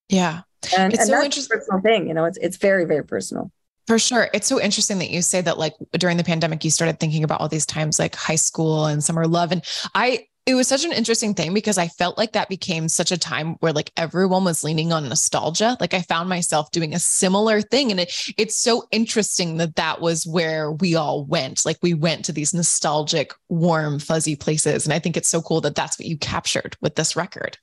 Yeah. 0.09 0.41
And, 0.77 0.93
it's 0.93 1.01
and 1.01 1.07
so 1.07 1.13
that's 1.13 1.25
interesting. 1.25 1.55
a 1.55 1.59
personal 1.59 1.81
thing, 1.81 2.07
you 2.07 2.13
know, 2.13 2.25
it's 2.25 2.37
it's 2.37 2.57
very, 2.57 2.85
very 2.85 3.03
personal. 3.03 3.51
For 3.87 3.97
sure. 3.97 4.29
It's 4.33 4.45
so 4.45 4.61
interesting 4.61 4.99
that 4.99 5.09
you 5.09 5.23
say 5.23 5.41
that 5.41 5.57
like 5.57 5.73
during 5.93 6.17
the 6.17 6.23
pandemic, 6.23 6.63
you 6.63 6.69
started 6.69 6.99
thinking 6.99 7.23
about 7.23 7.41
all 7.41 7.47
these 7.47 7.65
times 7.65 7.97
like 7.97 8.15
high 8.15 8.35
school 8.35 8.85
and 8.85 9.03
summer 9.03 9.25
love. 9.25 9.51
And 9.51 9.63
I 9.95 10.27
it 10.45 10.55
was 10.55 10.67
such 10.67 10.83
an 10.83 10.91
interesting 10.91 11.33
thing 11.33 11.53
because 11.53 11.77
I 11.77 11.87
felt 11.87 12.17
like 12.17 12.31
that 12.31 12.49
became 12.49 12.89
such 12.89 13.11
a 13.11 13.17
time 13.17 13.53
where 13.59 13.73
like 13.73 13.91
everyone 13.97 14.43
was 14.43 14.63
leaning 14.63 14.91
on 14.91 15.07
nostalgia. 15.07 15.77
Like 15.79 15.93
I 15.93 16.01
found 16.01 16.27
myself 16.27 16.71
doing 16.71 16.93
a 16.93 16.99
similar 16.99 17.61
thing. 17.61 17.91
And 17.91 17.99
it, 17.99 18.33
it's 18.37 18.55
so 18.55 18.87
interesting 18.91 19.57
that 19.57 19.75
that 19.75 20.01
was 20.01 20.25
where 20.25 20.71
we 20.71 20.95
all 20.95 21.23
went. 21.25 21.65
Like 21.65 21.77
we 21.81 21.93
went 21.93 22.25
to 22.25 22.31
these 22.31 22.53
nostalgic, 22.53 23.33
warm, 23.49 23.99
fuzzy 23.99 24.35
places. 24.35 24.85
And 24.85 24.93
I 24.93 24.99
think 24.99 25.17
it's 25.17 25.29
so 25.29 25.41
cool 25.41 25.61
that 25.61 25.75
that's 25.75 25.99
what 25.99 26.07
you 26.07 26.17
captured 26.17 26.75
with 26.81 26.95
this 26.95 27.15
record. 27.15 27.57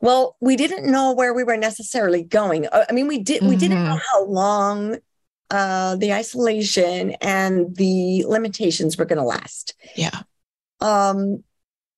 Well, 0.00 0.36
we 0.40 0.56
didn't 0.56 0.90
know 0.90 1.12
where 1.12 1.34
we 1.34 1.44
were 1.44 1.56
necessarily 1.56 2.22
going. 2.22 2.66
Uh, 2.66 2.86
I 2.88 2.92
mean, 2.92 3.06
we 3.06 3.18
did, 3.18 3.42
we 3.42 3.50
mm-hmm. 3.50 3.58
didn't 3.58 3.84
know 3.84 4.00
how 4.12 4.24
long 4.24 4.98
uh, 5.50 5.96
the 5.96 6.12
isolation 6.12 7.12
and 7.20 7.76
the 7.76 8.24
limitations 8.26 8.96
were 8.96 9.04
going 9.04 9.18
to 9.18 9.24
last. 9.24 9.74
Yeah. 9.96 10.22
Um, 10.80 11.44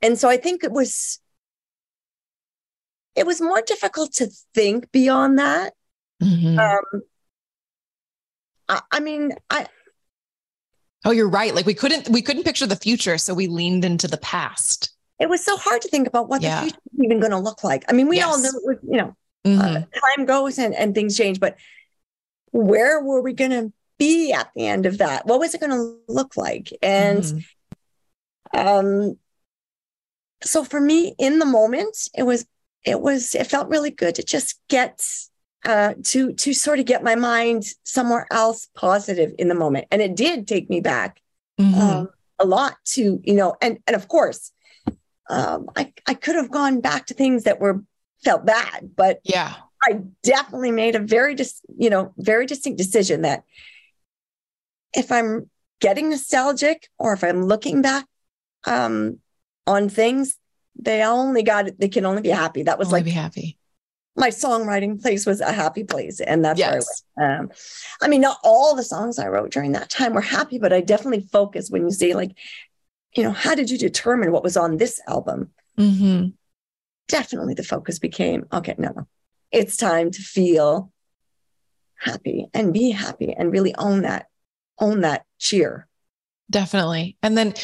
and 0.02 0.18
so 0.18 0.28
I 0.28 0.36
think 0.36 0.64
it 0.64 0.72
was 0.72 1.20
it 3.14 3.26
was 3.26 3.40
more 3.40 3.62
difficult 3.62 4.12
to 4.14 4.28
think 4.54 4.90
beyond 4.92 5.38
that. 5.38 5.74
Mm-hmm. 6.22 6.58
Um, 6.58 7.02
I, 8.68 8.80
I 8.90 9.00
mean, 9.00 9.32
I. 9.50 9.66
Oh, 11.04 11.10
you're 11.10 11.28
right. 11.28 11.54
Like 11.54 11.66
we 11.66 11.74
couldn't 11.74 12.08
we 12.08 12.22
couldn't 12.22 12.44
picture 12.44 12.66
the 12.66 12.76
future, 12.76 13.18
so 13.18 13.34
we 13.34 13.46
leaned 13.46 13.84
into 13.84 14.08
the 14.08 14.18
past. 14.18 14.90
It 15.18 15.28
was 15.28 15.44
so 15.44 15.56
hard 15.56 15.82
to 15.82 15.88
think 15.88 16.06
about 16.06 16.28
what 16.28 16.42
yeah. 16.42 16.56
the 16.56 16.62
future 16.62 16.80
is 16.94 17.04
even 17.04 17.20
going 17.20 17.32
to 17.32 17.38
look 17.38 17.62
like. 17.62 17.84
I 17.88 17.92
mean, 17.92 18.08
we 18.08 18.16
yes. 18.16 18.26
all 18.26 18.42
know, 18.42 18.78
you 18.82 18.96
know, 18.98 19.16
mm-hmm. 19.44 19.60
uh, 19.60 19.80
time 20.16 20.26
goes 20.26 20.58
and, 20.58 20.74
and 20.74 20.94
things 20.94 21.16
change, 21.16 21.38
but 21.38 21.56
where 22.50 23.00
were 23.00 23.20
we 23.20 23.32
going 23.32 23.50
to 23.52 23.72
be 23.98 24.32
at 24.32 24.50
the 24.56 24.66
end 24.66 24.84
of 24.86 24.98
that? 24.98 25.26
What 25.26 25.38
was 25.38 25.54
it 25.54 25.60
going 25.60 25.70
to 25.70 25.96
look 26.08 26.36
like? 26.36 26.72
And 26.82 27.22
mm-hmm. 27.22 28.68
um, 28.68 29.18
so 30.44 30.64
for 30.64 30.80
me 30.80 31.14
in 31.18 31.38
the 31.38 31.46
moment 31.46 32.08
it 32.14 32.22
was 32.24 32.46
it 32.84 33.00
was 33.00 33.34
it 33.34 33.46
felt 33.46 33.68
really 33.68 33.90
good 33.90 34.14
to 34.14 34.22
just 34.22 34.60
get 34.68 35.04
uh 35.64 35.94
to 36.02 36.32
to 36.34 36.52
sort 36.52 36.78
of 36.78 36.86
get 36.86 37.04
my 37.04 37.14
mind 37.14 37.64
somewhere 37.84 38.26
else 38.30 38.68
positive 38.74 39.32
in 39.38 39.48
the 39.48 39.54
moment 39.54 39.86
and 39.90 40.02
it 40.02 40.16
did 40.16 40.46
take 40.46 40.68
me 40.68 40.80
back 40.80 41.20
mm-hmm. 41.60 41.80
um, 41.80 42.08
a 42.38 42.44
lot 42.44 42.76
to 42.84 43.20
you 43.24 43.34
know 43.34 43.54
and 43.60 43.78
and 43.86 43.94
of 43.94 44.08
course 44.08 44.52
um 45.30 45.68
i 45.76 45.92
i 46.06 46.14
could 46.14 46.34
have 46.34 46.50
gone 46.50 46.80
back 46.80 47.06
to 47.06 47.14
things 47.14 47.44
that 47.44 47.60
were 47.60 47.82
felt 48.24 48.44
bad 48.44 48.90
but 48.96 49.20
yeah 49.24 49.54
i 49.84 50.00
definitely 50.22 50.70
made 50.70 50.94
a 50.94 51.00
very 51.00 51.34
dis, 51.34 51.60
you 51.76 51.90
know 51.90 52.12
very 52.18 52.46
distinct 52.46 52.78
decision 52.78 53.22
that 53.22 53.44
if 54.94 55.12
i'm 55.12 55.48
getting 55.80 56.10
nostalgic 56.10 56.88
or 56.98 57.12
if 57.12 57.22
i'm 57.22 57.44
looking 57.44 57.82
back 57.82 58.06
um 58.66 59.18
on 59.66 59.88
things, 59.88 60.38
they 60.76 61.02
only 61.02 61.42
got. 61.42 61.78
They 61.78 61.88
can 61.88 62.06
only 62.06 62.22
be 62.22 62.30
happy. 62.30 62.62
That 62.62 62.78
was 62.78 62.88
only 62.88 63.00
like 63.00 63.04
be 63.04 63.10
happy. 63.10 63.58
My 64.14 64.28
songwriting 64.28 65.00
place 65.00 65.24
was 65.24 65.40
a 65.40 65.52
happy 65.52 65.84
place, 65.84 66.20
and 66.20 66.44
that's 66.44 66.58
yes. 66.58 67.04
where 67.14 67.26
I 67.26 67.30
went. 67.30 67.40
Um, 67.40 67.50
I 68.00 68.08
mean, 68.08 68.20
not 68.20 68.38
all 68.44 68.74
the 68.74 68.82
songs 68.82 69.18
I 69.18 69.28
wrote 69.28 69.50
during 69.50 69.72
that 69.72 69.90
time 69.90 70.14
were 70.14 70.20
happy, 70.20 70.58
but 70.58 70.72
I 70.72 70.80
definitely 70.80 71.26
focused 71.32 71.72
when 71.72 71.84
you 71.84 71.90
say 71.90 72.14
like, 72.14 72.32
you 73.16 73.22
know, 73.22 73.32
how 73.32 73.54
did 73.54 73.70
you 73.70 73.78
determine 73.78 74.32
what 74.32 74.42
was 74.42 74.56
on 74.56 74.76
this 74.76 75.00
album? 75.06 75.50
Mm-hmm. 75.78 76.28
Definitely, 77.08 77.54
the 77.54 77.62
focus 77.62 77.98
became 77.98 78.46
okay. 78.52 78.74
No, 78.78 79.06
it's 79.50 79.76
time 79.76 80.10
to 80.10 80.22
feel 80.22 80.92
happy 81.98 82.46
and 82.52 82.72
be 82.72 82.90
happy 82.90 83.32
and 83.32 83.52
really 83.52 83.74
own 83.76 84.02
that, 84.02 84.26
own 84.78 85.00
that 85.00 85.24
cheer. 85.38 85.86
Definitely, 86.50 87.16
and 87.22 87.36
then 87.36 87.54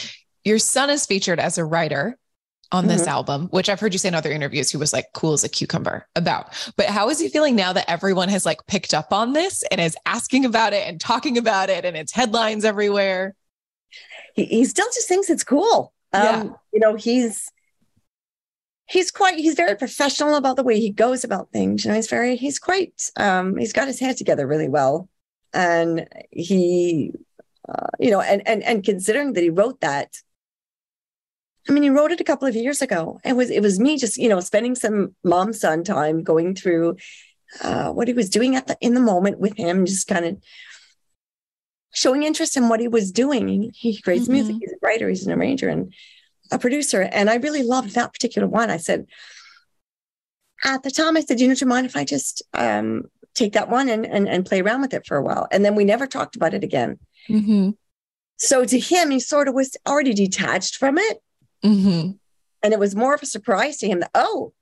your 0.49 0.59
son 0.59 0.91
is 0.91 1.07
featured 1.07 1.39
as 1.39 1.59
a 1.59 1.65
writer 1.65 2.19
on 2.71 2.87
this 2.87 3.03
mm-hmm. 3.03 3.11
album, 3.11 3.49
which 3.51 3.69
I've 3.69 3.81
heard 3.81 3.95
you 3.95 3.99
say 3.99 4.09
in 4.09 4.15
other 4.15 4.31
interviews, 4.31 4.71
he 4.71 4.77
was 4.77 4.93
like 4.93 5.07
cool 5.15 5.33
as 5.33 5.45
a 5.45 5.49
cucumber 5.49 6.07
about. 6.17 6.73
But 6.77 6.87
how 6.87 7.09
is 7.09 7.19
he 7.19 7.29
feeling 7.29 7.57
now 7.57 7.73
that 7.73 7.89
everyone 7.89 8.29
has 8.29 8.45
like 8.45 8.67
picked 8.67 8.93
up 8.93 9.13
on 9.13 9.33
this 9.33 9.63
and 9.71 9.81
is 9.81 9.97
asking 10.05 10.45
about 10.45 10.73
it 10.73 10.87
and 10.87 11.01
talking 11.01 11.39
about 11.39 11.71
it 11.71 11.85
and 11.85 11.97
it's 11.97 12.13
headlines 12.13 12.65
everywhere? 12.65 13.35
He, 14.35 14.45
he 14.45 14.65
still 14.65 14.87
just 14.87 15.09
thinks 15.09 15.31
it's 15.31 15.45
cool. 15.45 15.93
Um, 16.13 16.23
yeah. 16.23 16.45
You 16.73 16.81
know, 16.81 16.95
he's 16.95 17.51
he's 18.87 19.11
quite 19.11 19.39
he's 19.39 19.55
very 19.55 19.77
professional 19.77 20.35
about 20.35 20.57
the 20.57 20.65
way 20.65 20.79
he 20.79 20.91
goes 20.91 21.25
about 21.25 21.51
things. 21.53 21.85
You 21.85 21.91
know, 21.91 21.95
he's 21.95 22.09
very 22.09 22.37
he's 22.37 22.59
quite 22.59 23.11
um, 23.17 23.57
he's 23.57 23.73
got 23.73 23.87
his 23.87 24.01
head 24.01 24.19
together 24.19 24.47
really 24.47 24.69
well, 24.69 25.09
and 25.55 26.07
he 26.31 27.13
uh, 27.69 27.87
you 27.99 28.11
know, 28.11 28.21
and 28.21 28.47
and 28.47 28.63
and 28.63 28.85
considering 28.85 29.33
that 29.35 29.43
he 29.43 29.51
wrote 29.51 29.81
that 29.81 30.21
I 31.69 31.73
mean, 31.73 31.83
he 31.83 31.91
wrote 31.91 32.13
it 32.13 32.21
a 32.21 32.25
couple 32.25 32.49
of 32.49 32.57
years 32.57 32.81
ago. 32.81 33.21
It 33.25 33.35
was 33.35 33.51
it 33.51 33.61
was 33.61 33.79
me 33.79 33.99
just 33.99 34.17
you 34.17 34.29
know 34.29 34.41
spending 34.41 34.75
some 34.75 35.15
mom 35.23 35.53
son 35.53 35.85
time 35.85 36.23
going 36.23 36.55
through 36.55 36.97
uh, 37.63 37.91
what 37.93 38.09
he 38.09 38.15
was 38.15 38.31
doing 38.31 38.57
at 38.57 38.67
the 38.67 38.77
in 38.81 38.95
the 38.95 39.01
moment 39.01 39.39
with 39.39 39.57
him, 39.57 39.87
just 39.87 40.09
kind 40.09 40.25
of 40.25 40.39
showing 41.95 42.23
interest 42.23 42.57
in 42.57 42.69
what 42.69 42.81
he 42.81 42.89
was 42.89 43.13
doing. 43.13 43.49
He, 43.49 43.71
he 43.75 44.01
creates 44.01 44.25
mm-hmm. 44.25 44.35
music. 44.35 44.57
He's 44.61 44.73
a 44.73 44.87
writer. 44.87 45.09
He's 45.09 45.27
an 45.27 45.33
arranger 45.33 45.69
and 45.69 45.93
a 46.51 46.59
producer. 46.59 47.03
And 47.03 47.29
I 47.29 47.37
really 47.37 47.63
loved 47.63 47.95
that 47.95 48.13
particular 48.13 48.49
one. 48.49 48.71
I 48.71 48.77
said 48.77 49.07
at 50.65 50.83
the 50.83 50.91
time, 50.91 51.17
I 51.17 51.21
said, 51.21 51.41
you 51.41 51.49
know, 51.49 51.55
do 51.55 51.65
you 51.65 51.69
mind 51.69 51.87
if 51.87 51.97
I 51.97 52.05
just 52.05 52.43
um, 52.55 53.05
take 53.35 53.53
that 53.53 53.69
one 53.69 53.89
and, 53.89 54.07
and 54.07 54.29
and 54.29 54.47
play 54.47 54.61
around 54.61 54.81
with 54.81 54.95
it 54.95 55.07
for 55.07 55.17
a 55.17 55.23
while? 55.23 55.47
And 55.51 55.65
then 55.65 55.75
we 55.75 55.85
never 55.85 56.07
talked 56.07 56.37
about 56.37 56.55
it 56.55 56.65
again. 56.65 56.99
Mm-hmm. 57.29 57.71
So 58.39 58.65
to 58.65 58.79
him, 58.79 59.11
he 59.11 59.21
sort 59.21 59.49
of 59.49 59.55
was 59.55 59.77
already 59.87 60.15
detached 60.15 60.77
from 60.77 60.99
it. 60.99 61.19
Mm-hmm. 61.65 62.13
And 62.63 62.73
it 62.73 62.79
was 62.79 62.97
more 62.97 63.15
of 63.15 63.23
a 63.23 63.27
surprise 63.27 63.79
to 63.79 63.89
him 63.89 64.01
that, 64.01 64.11
oh, 64.15 64.53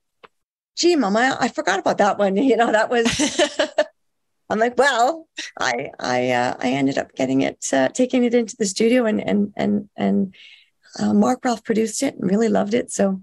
gee, 0.76 0.96
mama, 0.96 1.36
I 1.40 1.48
forgot 1.48 1.78
about 1.78 1.98
that 1.98 2.18
one. 2.18 2.36
You 2.46 2.56
know, 2.56 2.72
that 2.72 2.90
was, 2.90 3.40
I'm 4.50 4.58
like, 4.58 4.76
well, 4.78 5.28
I, 5.58 5.90
I, 5.98 6.30
uh, 6.30 6.56
I 6.60 6.70
ended 6.70 6.98
up 6.98 7.14
getting 7.14 7.40
it, 7.40 7.66
uh, 7.72 7.88
taking 7.88 8.24
it 8.24 8.34
into 8.34 8.56
the 8.56 8.66
studio 8.66 9.06
and, 9.06 9.20
and, 9.26 9.52
and, 9.56 9.88
and, 9.96 10.34
uh, 10.98 11.12
Mark 11.12 11.44
Ralph 11.44 11.64
produced 11.64 12.02
it 12.02 12.14
and 12.14 12.30
really 12.30 12.48
loved 12.48 12.72
it. 12.72 12.90
So, 12.90 13.20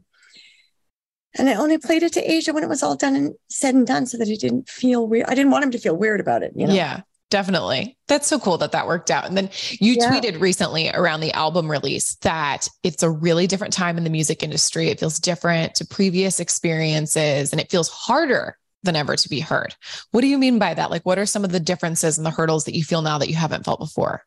and 1.38 1.50
I 1.50 1.56
only 1.56 1.80
played 1.80 2.04
it 2.04 2.14
to 2.14 2.22
Eja 2.22 2.54
when 2.54 2.64
it 2.64 2.70
was 2.70 2.84
all 2.84 2.96
done 2.96 3.16
and 3.16 3.34
said 3.50 3.74
and 3.74 3.88
done 3.88 4.06
so 4.06 4.18
that 4.18 4.28
he 4.28 4.38
didn't 4.38 4.70
feel 4.70 5.08
weird. 5.08 5.26
I 5.28 5.34
didn't 5.34 5.52
want 5.52 5.64
him 5.64 5.72
to 5.72 5.80
feel 5.80 5.98
weird 5.98 6.20
about 6.20 6.44
it, 6.44 6.54
you 6.56 6.68
know? 6.68 6.74
Yeah. 6.74 7.02
Definitely. 7.34 7.98
That's 8.08 8.28
so 8.28 8.38
cool 8.38 8.60
that 8.60 8.74
that 8.74 8.86
worked 8.86 9.10
out. 9.10 9.26
And 9.26 9.36
then 9.36 9.50
you 9.80 9.94
yeah. 9.94 10.08
tweeted 10.08 10.40
recently 10.40 10.92
around 10.92 11.22
the 11.22 11.34
album 11.34 11.68
release 11.68 12.14
that 12.18 12.70
it's 12.84 13.02
a 13.02 13.10
really 13.10 13.48
different 13.48 13.74
time 13.74 13.98
in 13.98 14.04
the 14.04 14.12
music 14.12 14.44
industry. 14.44 14.90
It 14.90 15.00
feels 15.00 15.18
different 15.18 15.74
to 15.74 15.86
previous 15.88 16.40
experiences 16.40 17.52
and 17.52 17.60
it 17.60 17.72
feels 17.72 17.90
harder 17.90 18.56
than 18.84 18.96
ever 18.96 19.16
to 19.16 19.30
be 19.30 19.40
heard. 19.40 19.74
What 20.12 20.22
do 20.22 20.28
you 20.28 20.38
mean 20.38 20.60
by 20.60 20.76
that? 20.76 20.92
Like, 20.92 21.08
what 21.08 21.18
are 21.18 21.26
some 21.26 21.44
of 21.44 21.52
the 21.52 21.60
differences 21.60 22.20
and 22.20 22.26
the 22.26 22.30
hurdles 22.30 22.66
that 22.66 22.76
you 22.76 22.84
feel 22.84 23.02
now 23.02 23.18
that 23.18 23.30
you 23.30 23.36
haven't 23.36 23.66
felt 23.66 23.80
before? 23.80 24.24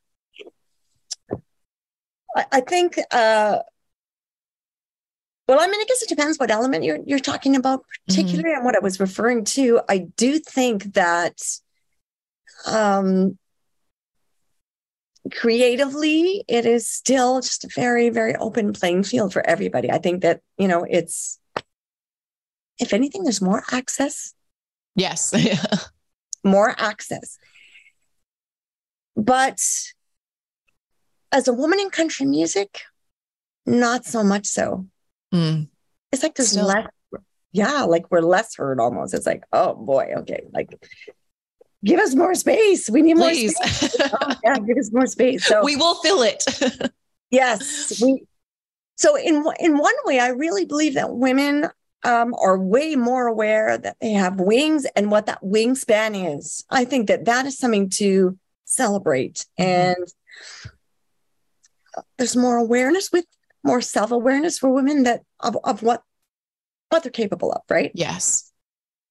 I 2.51 2.61
think, 2.61 2.99
uh, 3.13 3.59
well, 5.47 5.61
I 5.61 5.67
mean, 5.69 5.81
I 5.81 5.85
guess 5.87 6.03
it 6.03 6.09
depends 6.09 6.39
what 6.41 6.51
element 6.51 6.83
you're 6.83 6.99
you're 7.07 7.21
talking 7.21 7.55
about, 7.55 7.85
particularly 8.09 8.49
mm-hmm. 8.49 8.57
and 8.57 8.65
what 8.65 8.75
I 8.75 8.81
was 8.81 8.99
referring 8.99 9.45
to. 9.45 9.81
I 9.89 9.99
do 9.99 10.41
think 10.41 10.95
that 10.95 11.41
um, 12.67 13.39
creatively, 15.33 16.45
it 16.49 16.67
is 16.67 16.89
still 16.89 17.41
just 17.41 17.65
a 17.65 17.69
very, 17.75 18.11
very 18.11 18.35
open 18.37 18.73
playing 18.73 19.03
field 19.03 19.33
for 19.33 19.47
everybody. 19.47 19.91
I 19.91 19.99
think 19.99 20.23
that, 20.23 20.41
you 20.59 20.69
know, 20.69 20.87
it's, 20.89 21.39
if 22.79 22.93
anything, 22.93 23.25
there's 23.25 23.43
more 23.43 23.63
access. 23.73 24.35
Yes. 24.95 25.35
more 26.45 26.75
access. 26.79 27.39
But 29.17 29.61
as 31.33 31.49
a 31.49 31.53
woman 31.53 31.81
in 31.81 31.91
country 31.91 32.27
music, 32.27 32.83
not 33.65 34.05
so 34.05 34.23
much 34.23 34.47
so. 34.47 34.87
Mm. 35.35 35.69
It's 36.13 36.23
like 36.23 36.35
there's 36.35 36.53
Still. 36.53 36.67
less, 36.67 36.87
yeah, 37.53 37.83
like 37.83 38.11
we're 38.11 38.21
less 38.21 38.57
heard 38.57 38.79
almost. 38.79 39.15
It's 39.15 39.27
like, 39.27 39.43
oh 39.53 39.75
boy, 39.75 40.13
okay, 40.19 40.45
like 40.53 40.69
give 41.87 42.01
us 42.01 42.15
more 42.15 42.35
space. 42.35 42.91
We 42.91 43.03
need 43.03 43.17
Please. 43.17 43.55
more 43.59 43.69
space. 43.69 43.97
oh, 44.21 44.35
yeah, 44.45 44.59
give 44.59 44.77
us 44.77 44.93
more 44.93 45.07
space. 45.07 45.47
So 45.47 45.65
we 45.65 45.77
will 45.77 45.95
fill 45.97 46.23
it. 46.23 46.45
yes. 47.31 48.01
We 48.03 48.25
so 48.97 49.17
in 49.17 49.45
in 49.61 49.79
one 49.79 49.95
way, 50.05 50.19
I 50.19 50.29
really 50.29 50.65
believe 50.65 50.95
that 50.95 51.15
women 51.15 51.69
um, 52.03 52.35
are 52.35 52.59
way 52.59 52.97
more 52.97 53.27
aware 53.27 53.79
that 53.79 53.97
they 54.01 54.13
have 54.13 54.41
wings 54.41 54.87
and 54.97 55.11
what 55.11 55.27
that 55.27 55.43
wingspan 55.43 56.37
is. 56.37 56.65
I 56.71 56.85
think 56.85 57.09
that 57.09 57.25
that 57.27 57.47
is 57.47 57.59
something 57.59 57.91
to 57.91 58.39
celebrate, 58.65 59.47
mm-hmm. 59.59 59.63
and 59.63 60.09
there's 62.19 62.37
more 62.37 62.57
awareness 62.57 63.11
with 63.13 63.27
more 63.63 63.81
self 63.81 64.11
awareness 64.11 64.59
for 64.59 64.71
women 64.71 65.03
that 65.05 65.23
of, 65.41 65.57
of 65.65 65.83
what 65.83 66.03
what 66.89 67.03
they're 67.03 67.13
capable 67.13 67.53
of, 67.53 67.63
right? 67.69 67.91
Yes. 67.95 68.53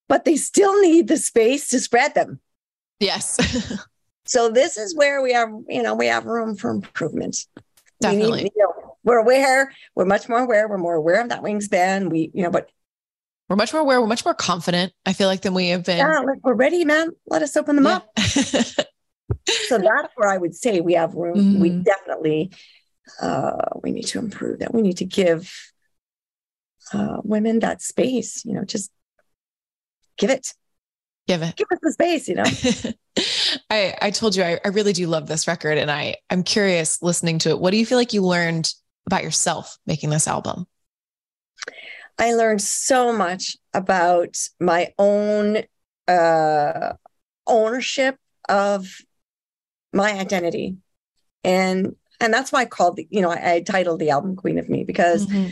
But 0.07 0.23
they 0.23 0.35
still 0.35 0.79
need 0.81 1.07
the 1.07 1.17
space 1.17 1.69
to 1.69 1.79
spread 1.79 2.13
them. 2.13 2.39
Yes. 2.99 3.37
so 4.25 4.49
this 4.49 4.77
is 4.77 4.95
where 4.95 5.21
we 5.21 5.33
have, 5.33 5.49
you 5.67 5.83
know, 5.83 5.95
we 5.95 6.07
have 6.07 6.25
room 6.25 6.55
for 6.55 6.71
improvement. 6.71 7.37
Definitely. 8.01 8.37
We 8.37 8.43
need, 8.43 8.51
you 8.55 8.63
know, 8.63 8.97
we're 9.03 9.17
aware, 9.17 9.71
we're 9.95 10.05
much 10.05 10.27
more 10.27 10.39
aware, 10.39 10.67
we're 10.67 10.77
more 10.77 10.95
aware 10.95 11.21
of 11.21 11.29
that 11.29 11.41
wingspan. 11.41 12.09
We, 12.09 12.31
you 12.33 12.43
know, 12.43 12.49
but 12.49 12.69
we're 13.49 13.55
much 13.55 13.71
more 13.71 13.81
aware, 13.81 14.01
we're 14.01 14.07
much 14.07 14.25
more 14.25 14.33
confident, 14.33 14.93
I 15.05 15.13
feel 15.13 15.27
like, 15.27 15.41
than 15.41 15.53
we 15.53 15.69
have 15.69 15.85
been. 15.85 15.97
Yeah, 15.97 16.19
like 16.19 16.39
we're 16.43 16.55
ready, 16.55 16.83
man. 16.83 17.11
Let 17.27 17.43
us 17.43 17.55
open 17.55 17.75
them 17.75 17.85
yeah. 17.85 17.97
up. 17.97 18.19
so 19.47 19.77
that's 19.77 20.13
where 20.15 20.29
I 20.29 20.37
would 20.37 20.55
say 20.55 20.81
we 20.81 20.93
have 20.93 21.13
room. 21.13 21.37
Mm-hmm. 21.37 21.61
We 21.61 21.69
definitely 21.69 22.51
uh 23.21 23.69
we 23.83 23.91
need 23.91 24.07
to 24.07 24.19
improve 24.19 24.59
that. 24.59 24.73
We 24.73 24.81
need 24.81 24.97
to 24.97 25.05
give 25.05 25.53
uh 26.93 27.17
women 27.23 27.59
that 27.59 27.81
space, 27.81 28.43
you 28.45 28.53
know, 28.53 28.63
just 28.63 28.91
give 30.17 30.29
it. 30.29 30.53
Give 31.27 31.41
it. 31.41 31.55
Give 31.55 31.67
us 31.71 31.79
the 31.81 31.91
space, 31.91 32.27
you 32.27 32.35
know. 32.35 32.43
I, 33.69 33.95
I 34.01 34.11
told 34.11 34.35
you 34.35 34.43
I, 34.43 34.59
I 34.63 34.67
really 34.69 34.93
do 34.93 35.07
love 35.07 35.27
this 35.27 35.47
record 35.47 35.77
and 35.77 35.89
I, 35.89 36.17
I'm 36.29 36.43
curious 36.43 37.01
listening 37.01 37.39
to 37.39 37.49
it. 37.49 37.59
What 37.59 37.71
do 37.71 37.77
you 37.77 37.85
feel 37.85 37.97
like 37.97 38.13
you 38.13 38.21
learned 38.21 38.71
about 39.07 39.23
yourself 39.23 39.77
making 39.87 40.11
this 40.11 40.27
album? 40.27 40.67
I 42.17 42.33
learned 42.33 42.61
so 42.61 43.11
much 43.11 43.57
about 43.73 44.37
my 44.59 44.93
own 44.97 45.63
uh, 46.07 46.93
ownership 47.45 48.17
of 48.47 49.01
my 49.91 50.13
identity, 50.13 50.77
and 51.43 51.95
and 52.21 52.33
that's 52.33 52.51
why 52.51 52.61
I 52.61 52.65
called 52.65 52.95
the 52.95 53.07
you 53.09 53.21
know 53.21 53.31
I, 53.31 53.53
I 53.53 53.59
titled 53.61 53.99
the 53.99 54.11
album 54.11 54.35
"Queen 54.35 54.57
of 54.57 54.69
Me" 54.69 54.83
because 54.85 55.27
mm-hmm. 55.27 55.51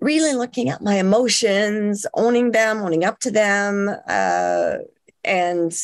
Really 0.00 0.34
looking 0.34 0.68
at 0.68 0.82
my 0.82 0.96
emotions, 0.96 2.06
owning 2.14 2.52
them, 2.52 2.78
owning 2.78 3.04
up 3.04 3.18
to 3.20 3.30
them, 3.30 3.88
uh, 4.08 4.76
and 5.24 5.76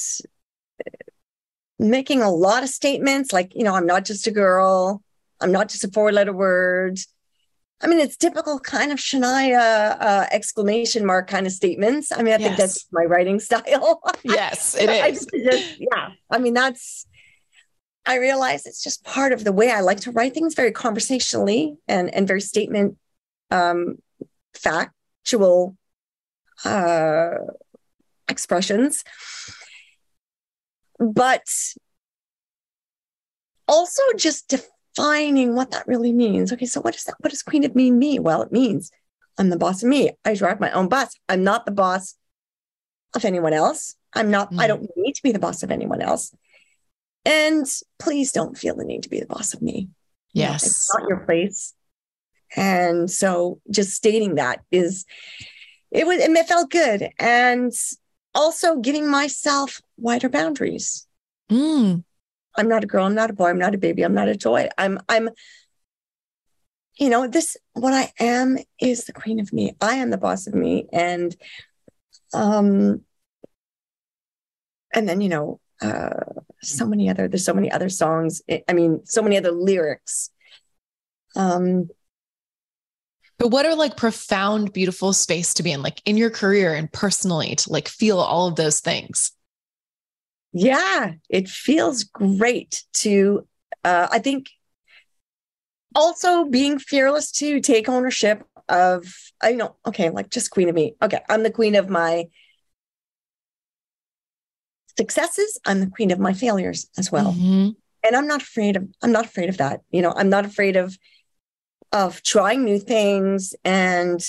making 1.79 2.23
a 2.23 2.31
lot 2.31 2.63
of 2.63 2.69
statements 2.69 3.33
like 3.33 3.53
you 3.55 3.65
know 3.65 3.75
I'm 3.75 3.87
not 3.87 4.05
just 4.05 4.27
a 4.27 4.31
girl, 4.31 5.03
I'm 5.41 5.53
not 5.53 5.69
just 5.69 5.85
a 5.85 5.89
four 5.89 6.13
letter 6.13 6.33
word. 6.33 6.99
I 7.83 7.89
mean, 7.89 7.99
it's 7.99 8.17
typical 8.17 8.61
kind 8.61 8.93
of 8.93 8.99
Shania 8.99 10.01
uh, 10.01 10.27
exclamation 10.31 11.05
mark 11.05 11.29
kind 11.29 11.47
of 11.47 11.53
statements. 11.53 12.13
I 12.13 12.19
mean, 12.19 12.29
I 12.29 12.39
yes. 12.39 12.43
think 12.43 12.57
that's 12.57 12.87
my 12.93 13.03
writing 13.03 13.41
style. 13.49 14.01
yes, 14.23 14.77
it 14.81 14.89
is. 14.89 15.27
Just, 15.27 15.81
yeah. 15.81 16.11
I 16.31 16.39
mean, 16.39 16.55
that's, 16.55 17.07
I 18.07 18.19
realize 18.19 18.67
it's 18.67 18.85
just 18.85 19.05
part 19.05 19.33
of 19.33 19.43
the 19.43 19.53
way 19.53 19.73
I 19.73 19.81
like 19.81 19.99
to 20.01 20.13
write 20.13 20.33
things 20.33 20.55
very 20.55 20.71
conversationally 20.71 21.77
and, 21.89 22.15
and 22.15 22.27
very 22.27 22.41
statement, 22.41 22.97
um, 23.53 23.99
factual 24.55 25.77
uh, 26.65 27.35
expressions. 28.29 29.05
But 30.99 31.49
also 33.69 34.03
just 34.17 34.49
defining 34.49 35.55
what 35.55 35.71
that 35.73 35.87
really 35.87 36.13
means. 36.13 36.53
Okay, 36.53 36.67
so 36.67 36.81
what 36.81 36.95
does 36.95 37.05
that? 37.05 37.17
What 37.21 37.31
does 37.31 37.43
Queen 37.43 37.65
of 37.65 37.75
Me 37.75 37.91
mean? 37.91 38.23
Well, 38.23 38.43
it 38.43 38.53
means 38.53 38.91
I'm 39.39 39.51
the 39.51 39.59
boss 39.59 39.83
of 39.83 39.89
me. 39.89 40.11
I 40.25 40.35
drive 40.35 40.61
my 40.61 40.71
own 40.73 40.89
bus. 40.89 41.15
I'm 41.29 41.43
not 41.43 41.67
the 41.67 41.73
boss 41.73 42.15
of 43.15 43.25
anyone 43.25 43.53
else. 43.53 43.97
I'm 44.15 44.31
not. 44.31 44.53
Mm. 44.53 44.61
I 44.61 44.67
don't 44.67 44.89
need 44.97 45.15
to 45.15 45.23
be 45.23 45.33
the 45.33 45.39
boss 45.39 45.63
of 45.63 45.71
anyone 45.71 46.03
else. 46.03 46.35
And 47.25 47.67
please 47.99 48.33
don't 48.33 48.59
feel 48.59 48.77
the 48.77 48.85
need 48.85 49.05
to 49.05 49.09
be 49.09 49.21
the 49.21 49.27
boss 49.27 49.55
of 49.55 49.63
me. 49.63 49.89
Yes, 50.33 50.67
it's 50.67 50.95
not 50.95 51.09
your 51.09 51.21
place. 51.21 51.75
And 52.57 53.11
so, 53.11 53.61
just 53.71 53.93
stating 53.93 54.35
that 54.37 54.61
is, 54.71 55.05
it 55.91 56.07
was, 56.07 56.23
and 56.23 56.37
It 56.37 56.49
felt 56.49 56.71
good, 56.71 57.11
and 57.19 57.73
also 58.35 58.77
giving 58.77 59.11
myself 59.11 59.81
wider 59.97 60.29
boundaries. 60.29 61.07
Mm. 61.51 62.05
I'm 62.57 62.69
not 62.69 62.85
a 62.85 62.87
girl. 62.87 63.07
I'm 63.07 63.15
not 63.15 63.31
a 63.31 63.35
boy. 63.35 63.49
I'm 63.49 63.59
not 63.59 63.75
a 63.75 63.79
baby. 63.79 64.03
I'm 64.03 64.15
not 64.15 64.29
a 64.29 64.37
toy. 64.37 64.69
I'm, 64.77 64.99
I'm, 65.09 65.31
you 66.99 67.09
know, 67.09 67.27
this, 67.27 67.57
what 67.73 67.95
I 67.95 68.13
am 68.19 68.59
is 68.81 69.05
the 69.05 69.13
queen 69.13 69.41
of 69.41 69.53
me. 69.53 69.75
I 69.81 69.97
am 69.97 70.11
the 70.11 70.19
boss 70.19 70.47
of 70.47 70.55
me. 70.55 70.87
And, 70.93 71.35
um, 72.35 73.03
and 74.95 75.09
then, 75.09 75.21
you 75.21 75.29
know, 75.31 75.61
uh, 75.81 76.41
so 76.61 76.87
many 76.87 77.09
other, 77.09 77.27
there's 77.29 77.45
so 77.45 77.55
many 77.55 77.71
other 77.71 77.89
songs. 77.89 78.43
I 78.69 78.73
mean, 78.73 79.01
so 79.05 79.23
many 79.23 79.37
other 79.39 79.51
lyrics. 79.51 80.31
Um, 81.35 81.89
but 83.43 83.49
what 83.49 83.67
are 83.67 83.75
like 83.75 83.97
profound, 83.97 84.73
beautiful 84.73 85.13
space 85.13 85.53
to 85.55 85.65
be 85.65 85.73
in, 85.73 85.83
like 85.83 86.01
in 86.05 86.17
your 86.17 86.31
career 86.31 86.75
and 86.75 86.93
personally 86.93 87.57
to 87.57 87.73
like 87.73 87.89
feel 87.89 88.21
all 88.21 88.47
of 88.47 88.55
those 88.55 88.79
things? 88.79 89.33
yeah, 90.53 91.13
it 91.29 91.49
feels 91.49 92.05
great 92.05 92.85
to, 92.93 93.47
uh, 93.85 94.09
I 94.11 94.19
think, 94.19 94.51
also 95.95 96.45
being 96.45 96.79
fearless 96.79 97.33
to 97.33 97.61
take 97.61 97.89
ownership 97.89 98.45
of, 98.69 99.07
you 99.43 99.57
know, 99.57 99.77
okay, 99.87 100.11
like 100.11 100.31
just 100.31 100.51
queen 100.51 100.69
of 100.69 100.75
me. 100.75 100.95
Okay, 101.03 101.21
I'm 101.29 101.43
the 101.43 101.51
queen 101.51 101.75
of 101.75 101.89
my 101.89 102.27
successes. 104.99 105.59
I'm 105.65 105.81
the 105.81 105.91
queen 105.91 106.11
of 106.11 106.19
my 106.19 106.35
failures 106.35 106.89
as 106.99 107.11
well. 107.11 107.33
Mm-hmm. 107.33 107.71
And 108.05 108.17
I'm 108.17 108.27
not 108.27 108.43
afraid 108.43 108.77
of, 108.77 108.89
I'm 109.03 109.13
not 109.13 109.25
afraid 109.25 109.49
of 109.49 109.59
that. 109.59 109.81
You 109.91 110.03
know, 110.03 110.13
I'm 110.15 110.29
not 110.29 110.45
afraid 110.45 110.77
of, 110.77 110.97
of 111.93 112.23
trying 112.23 112.65
new 112.65 112.79
things 112.79 113.55
and 113.65 114.25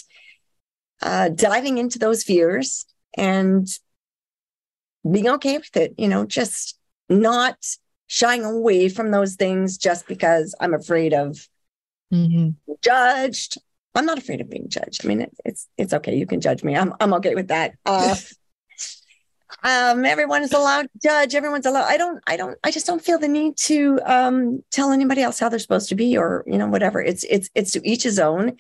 uh, 1.02 1.30
diving 1.30 1.78
into 1.78 2.00
those 2.00 2.24
fears 2.24 2.86
and 3.18 3.68
being 5.10 5.28
okay 5.28 5.58
with 5.58 5.76
it, 5.76 5.94
you 5.98 6.08
know, 6.08 6.26
just 6.26 6.78
not 7.10 7.58
shying 8.08 8.44
away 8.44 8.90
from 8.90 9.12
those 9.12 9.36
things 9.36 9.78
just 9.78 10.08
because 10.08 10.56
I'm 10.60 10.74
afraid 10.74 11.14
of 11.14 11.48
mm-hmm. 12.14 12.50
judged. 12.82 13.58
I'm 13.96 14.06
not 14.06 14.18
afraid 14.18 14.42
of 14.42 14.50
being 14.50 14.70
judged. 14.70 15.06
I 15.06 15.08
mean, 15.08 15.22
it, 15.22 15.32
it's 15.46 15.68
it's 15.78 15.94
okay. 15.94 16.16
You 16.16 16.26
can 16.26 16.42
judge 16.42 16.64
me. 16.64 16.76
I'm 16.76 16.94
I'm 17.00 17.14
okay 17.16 17.36
with 17.36 17.50
that. 17.50 17.76
Uh, 17.86 18.16
um, 19.64 20.06
everyone 20.06 20.44
is 20.44 20.52
allowed 20.52 20.84
to 20.84 20.90
judge. 21.02 21.36
Everyone's 21.36 21.66
allowed. 21.66 21.86
I 21.86 21.98
don't. 21.98 22.22
I 22.28 22.38
don't. 22.38 22.58
I 22.64 22.72
just 22.72 22.86
don't 22.86 23.04
feel 23.04 23.18
the 23.18 23.28
need 23.28 23.58
to 23.58 24.00
um, 24.06 24.64
tell 24.72 24.92
anybody 24.92 25.22
else 25.22 25.40
how 25.40 25.50
they're 25.50 25.60
supposed 25.60 25.90
to 25.90 25.96
be, 25.96 26.18
or 26.18 26.44
you 26.46 26.58
know, 26.58 26.68
whatever. 26.68 27.02
It's 27.02 27.24
it's 27.24 27.50
it's 27.56 27.72
to 27.72 27.88
each 27.88 28.04
his 28.04 28.20
own, 28.20 28.58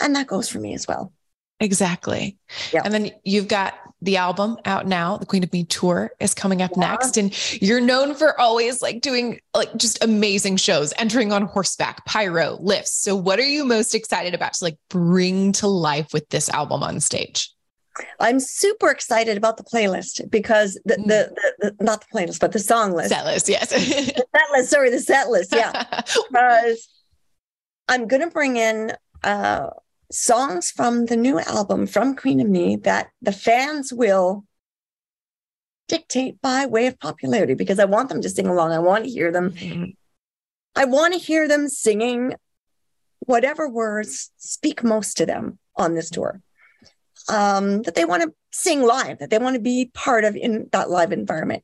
and 0.00 0.16
that 0.16 0.26
goes 0.26 0.48
for 0.48 0.58
me 0.58 0.74
as 0.74 0.86
well. 0.88 1.12
Exactly. 1.60 2.36
Yeah. 2.72 2.82
And 2.84 2.94
then 2.94 3.10
you've 3.24 3.48
got 3.48 3.74
the 4.00 4.16
album 4.16 4.56
out 4.64 4.86
now. 4.86 5.16
The 5.16 5.26
Queen 5.26 5.42
of 5.42 5.52
Me 5.52 5.64
tour 5.64 6.12
is 6.20 6.34
coming 6.34 6.62
up 6.62 6.70
yeah. 6.76 6.90
next. 6.90 7.16
And 7.16 7.36
you're 7.60 7.80
known 7.80 8.14
for 8.14 8.40
always 8.40 8.80
like 8.80 9.00
doing 9.00 9.40
like 9.54 9.76
just 9.76 10.02
amazing 10.02 10.56
shows, 10.56 10.92
entering 10.98 11.32
on 11.32 11.42
horseback, 11.42 12.04
pyro, 12.06 12.58
lifts. 12.60 12.94
So 12.94 13.16
what 13.16 13.40
are 13.40 13.46
you 13.46 13.64
most 13.64 13.94
excited 13.94 14.34
about 14.34 14.54
to 14.54 14.64
like 14.64 14.78
bring 14.88 15.52
to 15.54 15.66
life 15.66 16.12
with 16.12 16.28
this 16.28 16.48
album 16.48 16.82
on 16.82 17.00
stage? 17.00 17.50
I'm 18.20 18.40
super 18.40 18.90
excited 18.90 19.36
about 19.36 19.56
the 19.56 19.64
playlist 19.64 20.30
because 20.30 20.80
the, 20.84 20.94
mm. 20.94 21.06
the, 21.06 21.34
the, 21.58 21.74
the 21.78 21.84
not 21.84 22.00
the 22.00 22.18
playlist, 22.18 22.40
but 22.40 22.52
the 22.52 22.58
song 22.58 22.92
list. 22.92 23.10
Set 23.10 23.24
list, 23.24 23.48
yes. 23.48 23.70
the 23.70 23.78
set 23.78 24.50
list, 24.52 24.70
sorry, 24.70 24.90
the 24.90 25.00
set 25.00 25.28
list, 25.28 25.54
yeah. 25.54 25.84
because 26.30 26.88
I'm 27.88 28.06
gonna 28.06 28.30
bring 28.30 28.56
in 28.56 28.92
uh 29.24 29.70
songs 30.10 30.70
from 30.70 31.06
the 31.06 31.16
new 31.16 31.38
album 31.38 31.86
from 31.86 32.16
Queen 32.16 32.40
of 32.40 32.48
Me 32.48 32.76
that 32.76 33.08
the 33.20 33.32
fans 33.32 33.92
will 33.92 34.44
dictate 35.86 36.40
by 36.40 36.66
way 36.66 36.86
of 36.86 36.98
popularity 36.98 37.54
because 37.54 37.78
I 37.78 37.84
want 37.86 38.08
them 38.08 38.20
to 38.22 38.28
sing 38.28 38.46
along. 38.46 38.72
I 38.72 38.78
want 38.78 39.04
to 39.04 39.10
hear 39.10 39.32
them. 39.32 39.50
Mm-hmm. 39.50 39.84
I 40.76 40.84
want 40.84 41.14
to 41.14 41.18
hear 41.18 41.48
them 41.48 41.68
singing 41.68 42.34
whatever 43.20 43.68
words 43.68 44.30
speak 44.36 44.84
most 44.84 45.16
to 45.16 45.26
them 45.26 45.58
on 45.76 45.94
this 45.94 46.10
tour. 46.10 46.40
Um, 47.28 47.82
that 47.82 47.94
they 47.94 48.06
want 48.06 48.22
to 48.22 48.32
sing 48.52 48.82
live, 48.82 49.18
that 49.18 49.28
they 49.28 49.38
want 49.38 49.54
to 49.54 49.60
be 49.60 49.90
part 49.92 50.24
of 50.24 50.34
in 50.34 50.68
that 50.72 50.88
live 50.88 51.12
environment. 51.12 51.62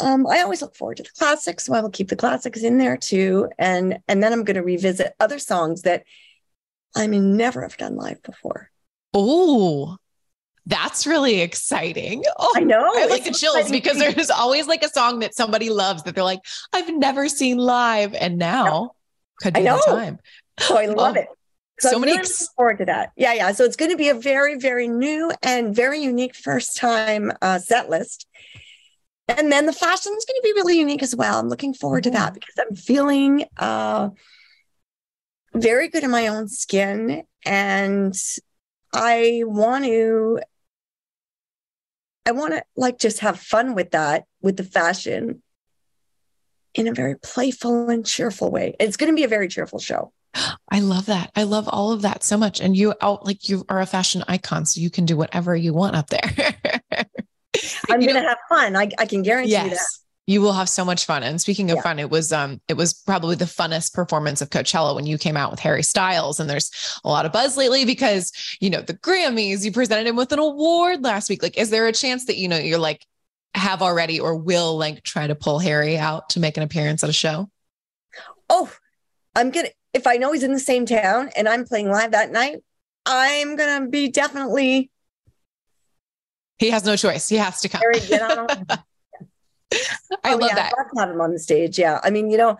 Um, 0.00 0.26
I 0.26 0.40
always 0.40 0.60
look 0.60 0.74
forward 0.74 0.98
to 0.98 1.02
the 1.02 1.10
classics, 1.18 1.64
so 1.64 1.74
I 1.74 1.80
will 1.80 1.90
keep 1.90 2.08
the 2.08 2.16
classics 2.16 2.62
in 2.62 2.78
there 2.78 2.96
too, 2.96 3.48
and 3.58 3.98
and 4.08 4.22
then 4.22 4.32
I'm 4.32 4.44
going 4.44 4.56
to 4.56 4.62
revisit 4.62 5.14
other 5.20 5.38
songs 5.38 5.82
that 5.82 6.04
I 6.94 7.06
mean, 7.06 7.36
never 7.36 7.62
have 7.62 7.76
done 7.76 7.96
live 7.96 8.22
before. 8.22 8.70
Oh, 9.14 9.96
that's 10.66 11.06
really 11.06 11.40
exciting. 11.40 12.22
Oh, 12.38 12.52
I 12.56 12.60
know. 12.60 12.84
I 12.94 13.06
like 13.06 13.24
the 13.24 13.32
chills 13.32 13.70
because 13.70 13.98
there's 13.98 14.30
always 14.30 14.66
like 14.66 14.82
a 14.82 14.88
song 14.88 15.20
that 15.20 15.34
somebody 15.34 15.70
loves 15.70 16.02
that 16.04 16.14
they're 16.14 16.24
like, 16.24 16.40
I've 16.72 16.92
never 16.94 17.28
seen 17.28 17.58
live. 17.58 18.14
And 18.14 18.38
now 18.38 18.92
could 19.40 19.54
be 19.54 19.62
the 19.62 19.82
time. 19.86 20.18
Oh, 20.70 20.76
I 20.76 20.86
love 20.86 21.16
oh, 21.16 21.20
it. 21.20 21.28
So, 21.80 21.90
so 21.90 21.98
many 21.98 22.12
really 22.12 22.20
ex- 22.20 22.48
forward 22.56 22.78
to 22.78 22.84
that. 22.86 23.12
Yeah, 23.16 23.32
yeah. 23.32 23.52
So 23.52 23.64
it's 23.64 23.76
going 23.76 23.90
to 23.90 23.96
be 23.96 24.08
a 24.08 24.14
very, 24.14 24.56
very 24.56 24.88
new 24.88 25.32
and 25.42 25.74
very 25.74 26.00
unique 26.00 26.36
first 26.36 26.76
time 26.76 27.32
uh, 27.42 27.58
set 27.58 27.90
list. 27.90 28.26
And 29.28 29.50
then 29.50 29.66
the 29.66 29.72
fashion 29.72 30.12
is 30.16 30.24
going 30.24 30.40
to 30.40 30.42
be 30.42 30.52
really 30.52 30.78
unique 30.78 31.02
as 31.02 31.16
well. 31.16 31.38
I'm 31.38 31.48
looking 31.48 31.74
forward 31.74 32.04
mm-hmm. 32.04 32.12
to 32.12 32.18
that 32.18 32.34
because 32.34 32.54
I'm 32.58 32.76
feeling 32.76 33.46
uh, 33.56 34.10
very 35.54 35.88
good 35.88 36.04
in 36.04 36.10
my 36.10 36.28
own 36.28 36.48
skin 36.48 37.24
and 37.44 38.14
I 38.92 39.42
want 39.44 39.84
to 39.84 40.40
I 42.24 42.32
want 42.32 42.52
to 42.54 42.62
like 42.76 42.98
just 42.98 43.20
have 43.20 43.40
fun 43.40 43.74
with 43.74 43.90
that 43.90 44.24
with 44.40 44.56
the 44.56 44.64
fashion 44.64 45.42
in 46.74 46.86
a 46.86 46.94
very 46.94 47.16
playful 47.16 47.90
and 47.90 48.06
cheerful 48.06 48.50
way. 48.50 48.76
It's 48.78 48.96
going 48.96 49.10
to 49.10 49.16
be 49.16 49.24
a 49.24 49.28
very 49.28 49.48
cheerful 49.48 49.78
show. 49.78 50.12
I 50.70 50.80
love 50.80 51.06
that. 51.06 51.30
I 51.36 51.42
love 51.42 51.68
all 51.68 51.92
of 51.92 52.02
that 52.02 52.24
so 52.24 52.36
much. 52.36 52.60
And 52.60 52.76
you 52.76 52.94
out 53.00 53.24
like 53.24 53.48
you 53.48 53.64
are 53.68 53.80
a 53.80 53.86
fashion 53.86 54.24
icon, 54.28 54.64
so 54.64 54.80
you 54.80 54.90
can 54.90 55.04
do 55.04 55.16
whatever 55.16 55.54
you 55.54 55.72
want 55.74 55.96
up 55.96 56.08
there. 56.08 56.54
I'm 57.90 58.00
going 58.00 58.14
to 58.14 58.22
have 58.22 58.38
fun. 58.48 58.76
I, 58.76 58.88
I 58.98 59.06
can 59.06 59.22
guarantee 59.22 59.52
yes. 59.52 59.70
that. 59.70 60.02
You 60.26 60.40
will 60.40 60.52
have 60.52 60.68
so 60.68 60.84
much 60.84 61.04
fun. 61.04 61.24
And 61.24 61.40
speaking 61.40 61.70
of 61.70 61.76
yeah. 61.76 61.82
fun, 61.82 61.98
it 61.98 62.08
was 62.08 62.32
um 62.32 62.60
it 62.68 62.74
was 62.74 62.94
probably 62.94 63.34
the 63.34 63.44
funnest 63.44 63.92
performance 63.92 64.40
of 64.40 64.50
Coachella 64.50 64.94
when 64.94 65.04
you 65.04 65.18
came 65.18 65.36
out 65.36 65.50
with 65.50 65.60
Harry 65.60 65.82
Styles. 65.82 66.38
And 66.38 66.48
there's 66.48 66.70
a 67.04 67.08
lot 67.08 67.26
of 67.26 67.32
buzz 67.32 67.56
lately 67.56 67.84
because 67.84 68.32
you 68.60 68.70
know 68.70 68.80
the 68.80 68.94
Grammys, 68.94 69.64
you 69.64 69.72
presented 69.72 70.06
him 70.06 70.16
with 70.16 70.32
an 70.32 70.38
award 70.38 71.02
last 71.02 71.28
week. 71.28 71.42
Like, 71.42 71.58
is 71.58 71.70
there 71.70 71.88
a 71.88 71.92
chance 71.92 72.26
that 72.26 72.36
you 72.36 72.48
know 72.48 72.56
you're 72.56 72.78
like 72.78 73.04
have 73.54 73.82
already 73.82 74.20
or 74.20 74.36
will 74.36 74.78
like 74.78 75.02
try 75.02 75.26
to 75.26 75.34
pull 75.34 75.58
Harry 75.58 75.98
out 75.98 76.30
to 76.30 76.40
make 76.40 76.56
an 76.56 76.62
appearance 76.62 77.02
at 77.02 77.10
a 77.10 77.12
show? 77.12 77.50
Oh, 78.48 78.72
I'm 79.34 79.50
gonna 79.50 79.70
if 79.92 80.06
I 80.06 80.16
know 80.16 80.32
he's 80.32 80.42
in 80.42 80.52
the 80.52 80.60
same 80.60 80.86
town 80.86 81.30
and 81.36 81.48
I'm 81.48 81.64
playing 81.64 81.88
live 81.90 82.12
that 82.12 82.30
night, 82.30 82.62
I'm 83.06 83.56
gonna 83.56 83.88
be 83.88 84.08
definitely. 84.08 84.90
He 86.58 86.70
has 86.70 86.84
no 86.84 86.96
choice. 86.96 87.28
He 87.28 87.36
has 87.36 87.60
to 87.62 87.68
come. 87.68 87.82
Get 88.08 88.22
on. 88.22 88.66
I 90.24 90.34
oh, 90.34 90.36
love 90.36 90.50
yeah, 90.50 90.54
that. 90.54 90.72
I'd 90.78 91.00
have 91.00 91.10
him 91.10 91.20
on 91.20 91.32
the 91.32 91.38
stage. 91.38 91.78
Yeah, 91.78 91.98
I 92.02 92.10
mean, 92.10 92.30
you 92.30 92.36
know, 92.36 92.58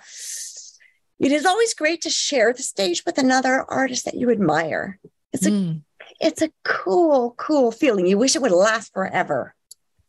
it 1.20 1.30
is 1.30 1.46
always 1.46 1.74
great 1.74 2.02
to 2.02 2.10
share 2.10 2.52
the 2.52 2.62
stage 2.62 3.04
with 3.06 3.18
another 3.18 3.64
artist 3.68 4.06
that 4.06 4.14
you 4.14 4.30
admire. 4.30 4.98
It's 5.32 5.46
a 5.46 5.50
mm. 5.50 5.82
it's 6.20 6.42
a 6.42 6.50
cool, 6.64 7.34
cool 7.36 7.70
feeling. 7.70 8.06
You 8.06 8.18
wish 8.18 8.34
it 8.34 8.42
would 8.42 8.52
last 8.52 8.92
forever. 8.92 9.54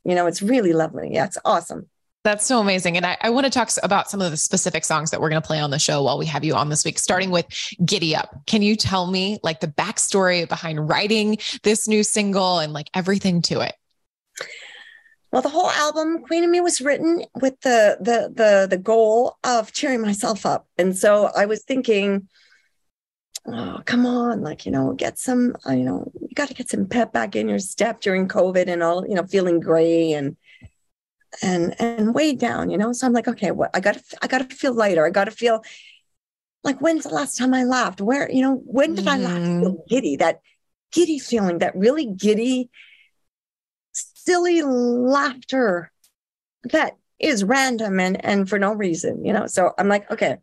You 0.03 0.15
know, 0.15 0.27
it's 0.27 0.41
really 0.41 0.73
lovely. 0.73 1.11
Yeah, 1.13 1.25
it's 1.25 1.37
awesome. 1.45 1.87
That's 2.23 2.45
so 2.45 2.59
amazing. 2.59 2.95
And 2.95 3.05
I, 3.05 3.17
I, 3.19 3.29
want 3.31 3.45
to 3.45 3.49
talk 3.49 3.69
about 3.83 4.09
some 4.09 4.21
of 4.21 4.31
the 4.31 4.37
specific 4.37 4.85
songs 4.85 5.11
that 5.11 5.19
we're 5.19 5.29
going 5.29 5.41
to 5.41 5.45
play 5.45 5.59
on 5.59 5.71
the 5.71 5.79
show 5.79 6.03
while 6.03 6.17
we 6.17 6.25
have 6.27 6.45
you 6.45 6.55
on 6.55 6.69
this 6.69 6.85
week, 6.85 6.97
starting 6.97 7.31
with 7.31 7.45
Giddy 7.83 8.15
Up. 8.15 8.33
Can 8.47 8.61
you 8.61 8.77
tell 8.77 9.07
me 9.07 9.39
like 9.43 9.59
the 9.59 9.67
backstory 9.67 10.47
behind 10.47 10.87
writing 10.87 11.37
this 11.63 11.85
new 11.85 12.01
single 12.01 12.59
and 12.59 12.71
like 12.71 12.89
everything 12.93 13.41
to 13.43 13.59
it? 13.59 13.73
Well, 15.33 15.41
the 15.41 15.49
whole 15.49 15.69
album, 15.69 16.23
Queen 16.23 16.45
of 16.45 16.49
Me, 16.49 16.61
was 16.61 16.79
written 16.79 17.25
with 17.41 17.59
the 17.61 17.97
the 17.99 18.31
the 18.33 18.67
the 18.69 18.77
goal 18.77 19.37
of 19.43 19.73
cheering 19.73 20.01
myself 20.01 20.45
up. 20.45 20.67
And 20.77 20.95
so 20.95 21.29
I 21.35 21.45
was 21.45 21.63
thinking, 21.63 22.29
oh, 23.47 23.81
come 23.85 24.05
on, 24.05 24.41
like, 24.41 24.65
you 24.65 24.71
know, 24.71 24.93
get 24.93 25.19
some, 25.19 25.55
uh, 25.67 25.73
you 25.73 25.83
know, 25.83 26.09
you 26.21 26.29
got 26.35 26.47
to 26.47 26.53
get 26.53 26.69
some 26.69 26.85
pep 26.87 27.11
back 27.11 27.35
in 27.35 27.49
your 27.49 27.59
step 27.59 27.99
during 27.99 28.27
COVID 28.27 28.67
and 28.67 28.81
all, 28.81 29.05
you 29.07 29.15
know, 29.15 29.25
feeling 29.25 29.59
gray 29.59 30.13
and, 30.13 30.37
and, 31.41 31.75
and 31.79 32.13
weighed 32.13 32.39
down, 32.39 32.69
you 32.69 32.77
know? 32.77 32.93
So 32.93 33.07
I'm 33.07 33.13
like, 33.13 33.27
okay, 33.27 33.51
what 33.51 33.71
I 33.73 33.79
got 33.79 33.95
to, 33.95 34.17
I 34.21 34.27
got 34.27 34.49
to 34.49 34.55
feel 34.55 34.73
lighter. 34.73 35.05
I 35.05 35.09
got 35.09 35.25
to 35.25 35.31
feel 35.31 35.63
like, 36.63 36.79
when's 36.79 37.03
the 37.03 37.13
last 37.13 37.37
time 37.37 37.53
I 37.53 37.63
laughed? 37.63 38.01
Where, 38.01 38.29
you 38.31 38.41
know, 38.41 38.61
when 38.65 38.95
did 38.95 39.05
mm. 39.05 39.11
I 39.11 39.17
laugh? 39.17 39.37
Feel 39.37 39.73
mm-hmm. 39.73 39.87
giddy, 39.89 40.15
that 40.17 40.41
giddy 40.91 41.19
feeling, 41.19 41.59
that 41.59 41.75
really 41.75 42.05
giddy, 42.05 42.69
silly 43.91 44.61
laughter 44.61 45.91
that 46.71 46.97
is 47.19 47.43
random 47.43 47.99
and, 47.99 48.23
and 48.23 48.49
for 48.49 48.59
no 48.59 48.73
reason, 48.73 49.25
you 49.25 49.33
know? 49.33 49.47
So 49.47 49.73
I'm 49.77 49.87
like, 49.87 50.09
okay, 50.11 50.37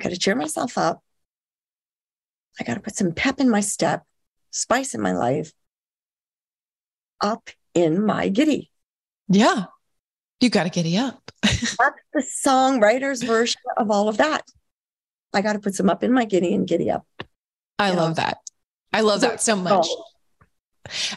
I 0.00 0.02
got 0.02 0.10
to 0.10 0.18
cheer 0.18 0.34
myself 0.34 0.78
up. 0.78 1.02
I 2.60 2.64
got 2.64 2.74
to 2.74 2.80
put 2.80 2.96
some 2.96 3.12
pep 3.12 3.40
in 3.40 3.50
my 3.50 3.60
step, 3.60 4.04
spice 4.50 4.94
in 4.94 5.00
my 5.00 5.12
life, 5.12 5.52
up 7.20 7.50
in 7.78 8.04
my 8.04 8.28
giddy. 8.28 8.70
Yeah. 9.28 9.66
You 10.40 10.50
got 10.50 10.64
to 10.64 10.70
giddy 10.70 10.96
up. 10.96 11.30
That's 11.42 11.76
the 12.12 12.24
songwriter's 12.46 13.22
version 13.22 13.60
of 13.76 13.90
all 13.90 14.08
of 14.08 14.18
that. 14.18 14.42
I 15.32 15.42
got 15.42 15.54
to 15.54 15.58
put 15.58 15.74
some 15.74 15.90
up 15.90 16.02
in 16.02 16.12
my 16.12 16.24
giddy 16.24 16.54
and 16.54 16.66
giddy 16.66 16.90
up. 16.90 17.06
I 17.78 17.90
love 17.90 18.16
know? 18.16 18.22
that. 18.22 18.38
I 18.92 19.02
love 19.02 19.20
that 19.20 19.40
so 19.40 19.56
much. 19.56 19.86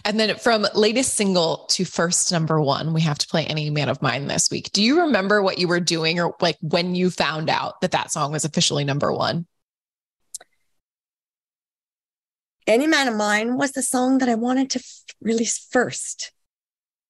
And 0.03 0.19
then 0.19 0.35
from 0.35 0.67
latest 0.75 1.15
single 1.15 1.65
to 1.69 1.85
first 1.85 2.31
number 2.31 2.59
one, 2.59 2.93
we 2.93 3.01
have 3.01 3.17
to 3.19 3.27
play 3.27 3.45
Any 3.45 3.69
Man 3.69 3.89
of 3.89 4.01
Mine 4.01 4.27
this 4.27 4.51
week. 4.51 4.71
Do 4.73 4.83
you 4.83 5.01
remember 5.01 5.41
what 5.41 5.59
you 5.59 5.67
were 5.67 5.79
doing 5.79 6.19
or 6.19 6.35
like 6.41 6.57
when 6.61 6.93
you 6.93 7.09
found 7.09 7.49
out 7.49 7.79
that 7.81 7.91
that 7.91 8.11
song 8.11 8.33
was 8.33 8.43
officially 8.43 8.83
number 8.83 9.13
one? 9.13 9.47
Any 12.67 12.87
Man 12.87 13.07
of 13.07 13.15
Mine 13.15 13.57
was 13.57 13.71
the 13.71 13.81
song 13.81 14.17
that 14.19 14.29
I 14.29 14.35
wanted 14.35 14.69
to 14.71 14.79
f- 14.79 15.03
release 15.21 15.57
first. 15.71 16.31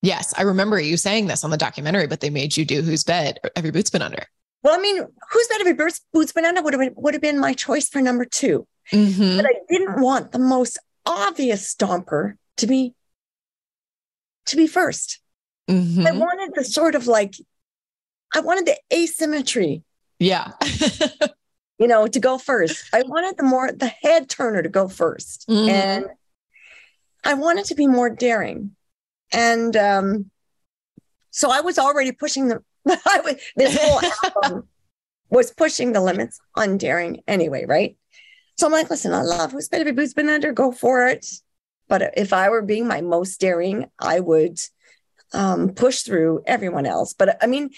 Yes, 0.01 0.33
I 0.35 0.43
remember 0.43 0.79
you 0.79 0.97
saying 0.97 1.27
this 1.27 1.43
on 1.43 1.51
the 1.51 1.57
documentary, 1.57 2.07
but 2.07 2.21
they 2.21 2.29
made 2.29 2.57
you 2.57 2.65
do 2.65 2.81
Whose 2.81 3.03
Bed 3.03 3.39
Have 3.55 3.65
Your 3.65 3.71
Boots 3.71 3.89
Been 3.89 4.01
Under. 4.01 4.25
Well, 4.63 4.77
I 4.77 4.81
mean, 4.81 4.97
Whose 4.97 5.47
Bed 5.47 5.57
Have 5.59 5.77
Your 5.77 5.89
Boots 6.13 6.31
Been 6.31 6.45
Under 6.45 6.61
would 6.61 6.73
have 6.73 6.79
been, 6.79 6.93
would 6.97 7.13
have 7.13 7.21
been 7.21 7.39
my 7.39 7.53
choice 7.53 7.87
for 7.87 8.01
number 8.01 8.25
2 8.25 8.67
mm-hmm. 8.91 9.37
But 9.37 9.45
I 9.45 9.53
didn't 9.69 10.01
want 10.01 10.31
the 10.31 10.39
most 10.39 10.79
obvious 11.05 11.73
stomper 11.73 12.35
to 12.57 12.67
be 12.67 12.93
to 14.45 14.55
be 14.55 14.67
1st 14.67 15.17
mm-hmm. 15.69 16.05
I 16.05 16.11
wanted 16.11 16.51
the 16.55 16.63
sort 16.63 16.95
of 16.95 17.07
like 17.07 17.35
I 18.33 18.39
wanted 18.39 18.65
the 18.65 18.77
asymmetry. 18.93 19.83
Yeah. 20.19 20.51
you 21.79 21.87
know, 21.87 22.07
to 22.07 22.19
go 22.19 22.37
first. 22.37 22.85
I 22.93 23.01
wanted 23.01 23.37
the 23.37 23.43
more 23.43 23.71
the 23.71 23.87
head 23.87 24.29
turner 24.29 24.61
to 24.61 24.69
go 24.69 24.85
1st 24.85 25.45
mm-hmm. 25.47 25.69
And 25.69 26.05
I 27.23 27.33
wanted 27.33 27.65
to 27.65 27.75
be 27.75 27.87
more 27.87 28.09
daring. 28.09 28.75
And 29.31 29.75
um 29.75 30.31
so 31.31 31.49
I 31.51 31.61
was 31.61 31.79
already 31.79 32.11
pushing 32.11 32.49
the 32.49 32.61
I 32.87 33.21
was, 33.23 33.35
this 33.55 33.77
whole 33.79 34.01
album 34.45 34.67
was 35.29 35.51
pushing 35.51 35.93
the 35.93 36.01
limits 36.01 36.39
on 36.55 36.77
daring 36.77 37.21
anyway, 37.27 37.65
right? 37.65 37.95
So 38.57 38.67
I'm 38.67 38.73
like, 38.73 38.89
listen, 38.89 39.13
I 39.13 39.21
love 39.21 39.53
whose 39.53 39.69
bed 39.69 39.79
have 39.79 39.87
your 39.87 39.95
boots 39.95 40.13
been 40.13 40.29
under, 40.29 40.51
go 40.51 40.71
for 40.71 41.07
it. 41.07 41.25
But 41.87 42.13
if 42.15 42.33
I 42.33 42.49
were 42.49 42.61
being 42.61 42.87
my 42.87 43.01
most 43.01 43.39
daring, 43.39 43.89
I 43.99 44.19
would 44.19 44.59
um, 45.33 45.69
push 45.69 46.01
through 46.01 46.43
everyone 46.45 46.85
else. 46.85 47.13
But 47.13 47.41
I 47.41 47.47
mean, 47.47 47.71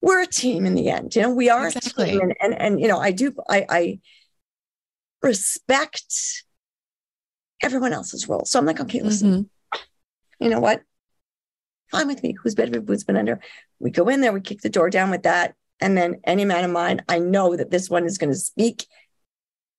we're 0.00 0.22
a 0.22 0.26
team 0.26 0.66
in 0.66 0.74
the 0.74 0.90
end. 0.90 1.16
You 1.16 1.22
know, 1.22 1.30
we 1.30 1.48
are 1.50 1.66
exactly. 1.66 2.04
a 2.04 2.12
team, 2.12 2.20
and, 2.20 2.34
and 2.40 2.54
and 2.54 2.80
you 2.80 2.88
know, 2.88 2.98
I 2.98 3.10
do 3.10 3.34
I, 3.48 3.66
I 3.68 4.00
respect 5.22 6.44
everyone 7.62 7.92
else's 7.92 8.28
role. 8.28 8.44
So 8.44 8.58
I'm 8.58 8.66
like, 8.66 8.80
okay, 8.80 9.02
listen, 9.02 9.30
mm-hmm. 9.30 9.42
You 10.40 10.48
know 10.48 10.60
what? 10.60 10.82
Fine 11.90 12.08
with 12.08 12.22
me. 12.22 12.34
Who's 12.42 12.54
better? 12.54 12.80
Who's 12.80 13.04
been 13.04 13.16
under? 13.16 13.40
We 13.78 13.90
go 13.90 14.08
in 14.08 14.20
there, 14.20 14.32
we 14.32 14.40
kick 14.40 14.62
the 14.62 14.70
door 14.70 14.90
down 14.90 15.10
with 15.10 15.24
that, 15.24 15.54
and 15.80 15.96
then 15.96 16.20
any 16.24 16.44
man 16.44 16.64
of 16.64 16.70
mine, 16.70 17.02
I 17.08 17.18
know 17.18 17.56
that 17.56 17.70
this 17.70 17.90
one 17.90 18.04
is 18.04 18.18
going 18.18 18.32
to 18.32 18.38
speak 18.38 18.86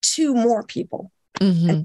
to 0.02 0.34
more 0.34 0.64
people. 0.64 1.12
Mm-hmm. 1.40 1.82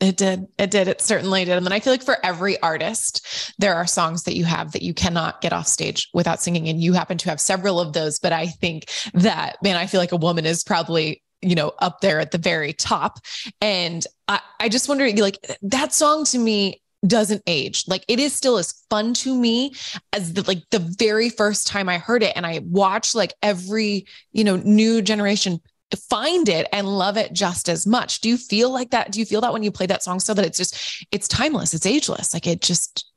It 0.00 0.16
did. 0.16 0.48
It 0.58 0.72
did. 0.72 0.88
It 0.88 1.00
certainly 1.00 1.44
did. 1.44 1.56
And 1.56 1.64
then 1.64 1.72
I 1.72 1.78
feel 1.78 1.92
like 1.92 2.02
for 2.02 2.16
every 2.26 2.60
artist, 2.60 3.54
there 3.58 3.76
are 3.76 3.86
songs 3.86 4.24
that 4.24 4.34
you 4.34 4.44
have 4.44 4.72
that 4.72 4.82
you 4.82 4.92
cannot 4.94 5.40
get 5.40 5.52
off 5.52 5.68
stage 5.68 6.08
without 6.12 6.42
singing. 6.42 6.68
And 6.68 6.82
you 6.82 6.92
happen 6.92 7.18
to 7.18 7.30
have 7.30 7.40
several 7.40 7.78
of 7.78 7.92
those. 7.92 8.18
But 8.18 8.32
I 8.32 8.46
think 8.48 8.90
that, 9.14 9.58
man, 9.62 9.76
I 9.76 9.86
feel 9.86 10.00
like 10.00 10.10
a 10.10 10.16
woman 10.16 10.44
is 10.44 10.64
probably, 10.64 11.22
you 11.40 11.54
know, 11.54 11.72
up 11.78 12.00
there 12.00 12.18
at 12.18 12.32
the 12.32 12.38
very 12.38 12.72
top. 12.72 13.20
And 13.60 14.04
I, 14.26 14.40
I 14.58 14.68
just 14.68 14.88
wonder, 14.88 15.08
like, 15.12 15.38
that 15.62 15.94
song 15.94 16.24
to 16.24 16.38
me 16.38 16.82
doesn't 17.06 17.42
age. 17.46 17.84
Like 17.88 18.04
it 18.08 18.20
is 18.20 18.32
still 18.32 18.58
as 18.58 18.72
fun 18.88 19.14
to 19.14 19.34
me 19.34 19.74
as 20.12 20.34
the 20.34 20.42
like 20.42 20.62
the 20.70 20.78
very 20.78 21.30
first 21.30 21.66
time 21.66 21.88
I 21.88 21.98
heard 21.98 22.22
it. 22.22 22.32
And 22.36 22.46
I 22.46 22.60
watch 22.64 23.14
like 23.14 23.34
every, 23.42 24.06
you 24.32 24.44
know, 24.44 24.56
new 24.56 25.02
generation 25.02 25.60
find 25.96 26.48
it 26.48 26.68
and 26.72 26.86
love 26.86 27.16
it 27.16 27.32
just 27.32 27.68
as 27.68 27.86
much. 27.86 28.20
Do 28.20 28.28
you 28.28 28.36
feel 28.36 28.70
like 28.70 28.90
that? 28.90 29.12
Do 29.12 29.20
you 29.20 29.26
feel 29.26 29.40
that 29.42 29.52
when 29.52 29.62
you 29.62 29.70
play 29.70 29.86
that 29.86 30.02
song 30.02 30.20
so 30.20 30.34
that 30.34 30.44
it's 30.44 30.58
just 30.58 31.06
it's 31.10 31.28
timeless, 31.28 31.74
it's 31.74 31.86
ageless, 31.86 32.32
like 32.32 32.46
it 32.46 32.60
just 32.60 33.10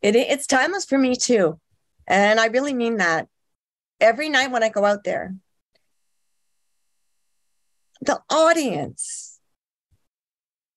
it 0.00 0.16
it's 0.16 0.46
timeless 0.46 0.84
for 0.84 0.98
me 0.98 1.16
too. 1.16 1.58
And 2.06 2.38
I 2.38 2.46
really 2.46 2.74
mean 2.74 2.98
that. 2.98 3.28
Every 4.00 4.28
night 4.28 4.50
when 4.50 4.62
I 4.62 4.68
go 4.68 4.84
out 4.84 5.04
there, 5.04 5.34
the 8.00 8.20
audience 8.28 9.33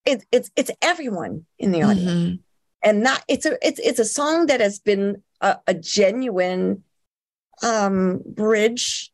it, 0.08 0.26
it's 0.32 0.50
it's 0.56 0.72
everyone 0.82 1.46
in 1.60 1.72
the 1.72 1.84
audience. 1.84 2.12
Mm-hmm. 2.12 2.36
And 2.84 3.06
that 3.06 3.24
it's 3.28 3.46
a 3.46 3.58
it's 3.62 3.80
it's 3.80 4.00
a 4.00 4.06
song 4.06 4.48
that 4.48 4.62
has 4.62 4.80
been 4.80 5.22
a, 5.42 5.58
a 5.68 5.74
genuine 5.74 6.84
um 7.64 8.22
bridge 8.26 9.12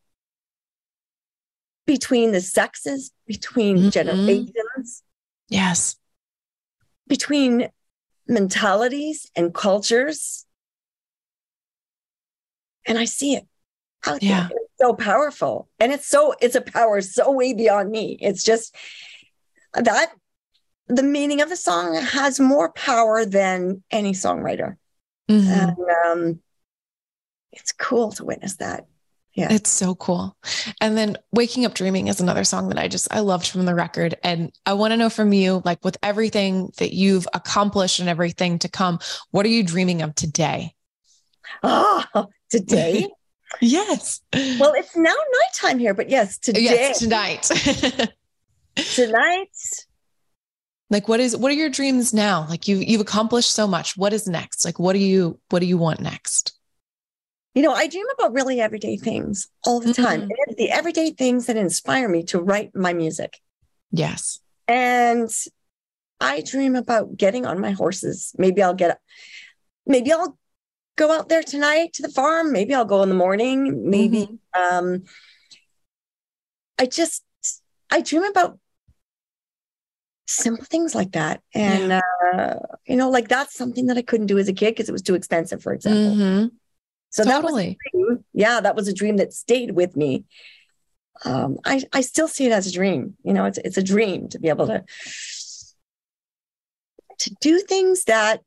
between 1.86 2.32
the 2.32 2.41
sexes, 2.41 3.12
between 3.27 3.77
mm-hmm. 3.77 3.89
generations. 3.89 5.03
Yes. 5.49 5.97
Between 7.08 7.69
mentalities 8.27 9.29
and 9.36 9.53
cultures. 9.53 10.45
And 12.86 12.97
I 12.97 13.06
see 13.06 13.36
it 13.36 13.45
out 14.06 14.23
yeah. 14.23 14.47
there. 14.47 14.58
It's 14.62 14.73
so 14.79 14.93
powerful. 14.93 15.67
And 15.79 15.91
it's 15.91 16.08
so, 16.08 16.34
it's 16.41 16.56
a 16.56 16.62
power 16.62 17.01
so 17.01 17.32
way 17.32 17.53
beyond 17.53 17.91
me. 17.91 18.17
It's 18.21 18.43
just 18.43 18.75
that 19.73 20.13
the 20.88 21.04
meaning 21.04 21.41
of 21.41 21.50
the 21.50 21.56
song 21.56 21.96
has 21.96 22.39
more 22.39 22.72
power 22.72 23.26
than 23.26 23.84
any 23.91 24.12
songwriter. 24.12 24.78
Mm-hmm. 25.30 25.50
And, 25.50 25.78
um, 26.06 26.39
it's 27.52 27.72
cool 27.72 28.12
to 28.13 28.26
witness 28.26 28.58
that. 28.58 28.86
Yeah. 29.36 29.52
It's 29.52 29.69
so 29.69 29.96
cool. 29.96 30.38
And 30.80 30.96
then 30.96 31.17
Waking 31.32 31.65
Up 31.65 31.74
Dreaming 31.74 32.08
is 32.08 32.22
another 32.22 32.43
song 32.43 32.69
that 32.69 32.78
I 32.78 32.88
just 32.88 33.12
I 33.12 33.22
loved 33.22 33.48
from 33.48 33.65
the 33.65 33.74
record. 33.74 34.15
And 34.24 34.52
I 34.65 34.74
want 34.74 34.91
to 34.91 34.98
know 34.98 35.10
from 35.10 35.34
you, 35.34 35.62
like 35.65 35.84
with 35.84 35.98
everything 36.04 36.72
that 36.78 36.93
you've 36.93 37.28
accomplished 37.34 38.00
and 38.00 38.10
everything 38.10 38.60
to 38.60 38.69
come, 38.69 39.00
what 39.32 39.46
are 39.46 39.50
you 39.50 39.63
dreaming 39.63 40.04
of 40.04 40.13
today? 40.13 40.76
Oh, 41.63 42.28
today? 42.52 43.10
yes. 43.62 44.22
Well, 44.34 44.74
it's 44.76 44.96
now 44.96 45.15
nighttime 45.41 45.80
here, 45.80 45.96
but 45.96 46.10
yes, 46.10 46.38
today. 46.38 46.62
Yes, 46.62 47.00
tonight. 47.00 47.43
tonight. 48.76 49.50
Like 50.93 51.08
what 51.08 51.19
is 51.19 51.36
what 51.36 51.51
are 51.51 51.56
your 51.56 51.69
dreams 51.69 52.13
now? 52.13 52.45
Like 52.47 52.67
you 52.67 52.77
you've 52.77 53.01
accomplished 53.01 53.51
so 53.51 53.65
much. 53.65 53.97
What 53.97 54.13
is 54.13 54.27
next? 54.27 54.63
Like 54.63 54.77
what 54.77 54.93
do 54.93 54.99
you 54.99 55.39
what 55.49 55.58
do 55.58 55.65
you 55.65 55.79
want 55.79 55.99
next? 55.99 56.56
You 57.56 57.63
know, 57.63 57.73
I 57.73 57.88
dream 57.88 58.06
about 58.13 58.32
really 58.32 58.62
everyday 58.62 58.97
things 58.97 59.47
all 59.65 59.79
the 59.79 59.91
time. 59.91 60.21
Mm-hmm. 60.21 60.53
The 60.56 60.69
everyday 60.69 61.10
things 61.10 61.47
that 61.47 61.58
inspire 61.58 62.08
me 62.08 62.21
to 62.25 62.39
write 62.39 62.75
my 62.75 62.93
music. 62.93 63.39
Yes. 63.91 64.39
And 64.67 65.32
I 66.21 66.41
dream 66.41 66.75
about 66.75 67.17
getting 67.17 67.47
on 67.47 67.60
my 67.60 67.71
horses. 67.71 68.32
Maybe 68.38 68.62
I'll 68.62 68.75
get 68.75 68.99
maybe 69.88 70.13
I'll 70.13 70.38
go 70.95 71.12
out 71.12 71.27
there 71.27 71.41
tonight 71.41 71.93
to 71.93 72.03
the 72.03 72.10
farm. 72.10 72.51
Maybe 72.51 72.75
I'll 72.75 72.86
go 72.86 73.01
in 73.01 73.10
the 73.10 73.15
morning. 73.15 73.89
Maybe 73.89 74.27
mm-hmm. 74.56 74.75
um 74.75 75.03
I 76.77 76.86
just 76.86 77.23
I 77.89 78.01
dream 78.01 78.25
about 78.25 78.60
simple 80.34 80.65
things 80.65 80.96
like 80.96 81.13
that. 81.13 81.41
And 81.54 81.89
yeah. 81.89 82.02
uh, 82.34 82.60
you 82.86 82.96
know, 82.96 83.10
like 83.10 83.28
that's 83.28 83.56
something 83.56 83.88
that 83.88 83.98
I 83.98 84.02
couldn't 84.02 84.28
do 84.28 84.38
as 84.38 84.48
a 84.48 84.54
kid 84.54 84.72
because 84.72 84.89
it 84.89 84.93
was 84.93 85.02
too 85.02 85.15
expensive, 85.15 85.62
for 85.62 85.74
example. 85.74 86.15
Mm-hmm. 86.15 86.48
So 87.10 87.24
totally. 87.24 87.78
that 87.93 88.00
was 88.00 88.17
yeah, 88.34 88.60
that 88.62 88.76
was 88.76 88.88
a 88.88 88.93
dream 88.93 89.17
that 89.17 89.34
stayed 89.34 89.72
with 89.72 89.96
me. 89.96 90.26
Um, 91.26 91.58
I 91.63 91.84
I 91.93 92.02
still 92.02 92.28
see 92.28 92.46
it 92.46 92.52
as 92.52 92.67
a 92.67 92.72
dream. 92.72 93.15
You 93.24 93.34
know, 93.34 93.46
it's 93.46 93.60
it's 93.60 93.78
a 93.78 93.84
dream 93.84 94.30
to 94.30 94.39
be 94.39 94.50
able 94.50 94.67
to 94.67 94.84
to 97.19 97.36
do 97.39 97.60
things 97.60 98.06
that 98.06 98.41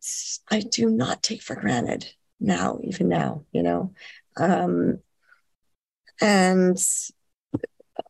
I 0.50 0.60
do 0.60 0.90
not 0.90 1.22
take 1.22 1.42
for 1.42 1.54
granted 1.54 2.12
now, 2.40 2.80
even 2.82 3.08
now. 3.08 3.44
You 3.52 3.62
know, 3.62 3.92
um, 4.36 4.98
and 6.20 6.78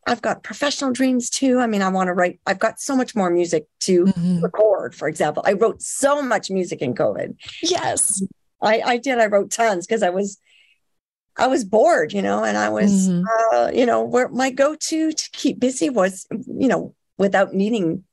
I've 0.07 0.23
got 0.23 0.45
professional 0.45 0.93
dreams 0.93 1.29
too. 1.29 1.59
I 1.59 1.67
mean, 1.67 1.83
I 1.83 1.89
want 1.89 2.07
to 2.09 2.13
write. 2.13 2.41
I've 2.47 2.61
got 2.61 2.81
so 2.81 2.97
much 2.97 3.17
more 3.17 3.29
music 3.29 3.67
to 3.81 4.05
mm-hmm. 4.05 4.41
record. 4.41 4.95
For 4.95 5.09
example, 5.09 5.43
I 5.45 5.55
wrote 5.55 5.83
so 5.83 6.23
much 6.23 6.49
music 6.49 6.81
in 6.81 6.95
COVID. 6.95 7.37
Yes, 7.63 8.23
I, 8.63 8.81
I 8.85 8.97
did. 8.99 9.19
I 9.19 9.27
wrote 9.27 9.51
tons 9.51 9.87
because 9.87 10.05
I 10.05 10.11
was 10.11 10.39
I 11.37 11.49
was 11.49 11.65
bored, 11.65 12.13
you 12.13 12.23
know, 12.23 12.45
and 12.45 12.57
I 12.57 12.71
was, 12.71 13.09
mm-hmm. 13.09 13.25
uh, 13.55 13.71
you 13.71 13.85
know, 13.85 14.03
where 14.03 14.29
my 14.29 14.51
go-to 14.51 15.13
to 15.13 15.31
keep 15.33 15.61
busy 15.61 15.91
was, 15.91 16.27
you 16.31 16.69
know, 16.69 16.95
without 17.19 17.53
needing 17.53 18.05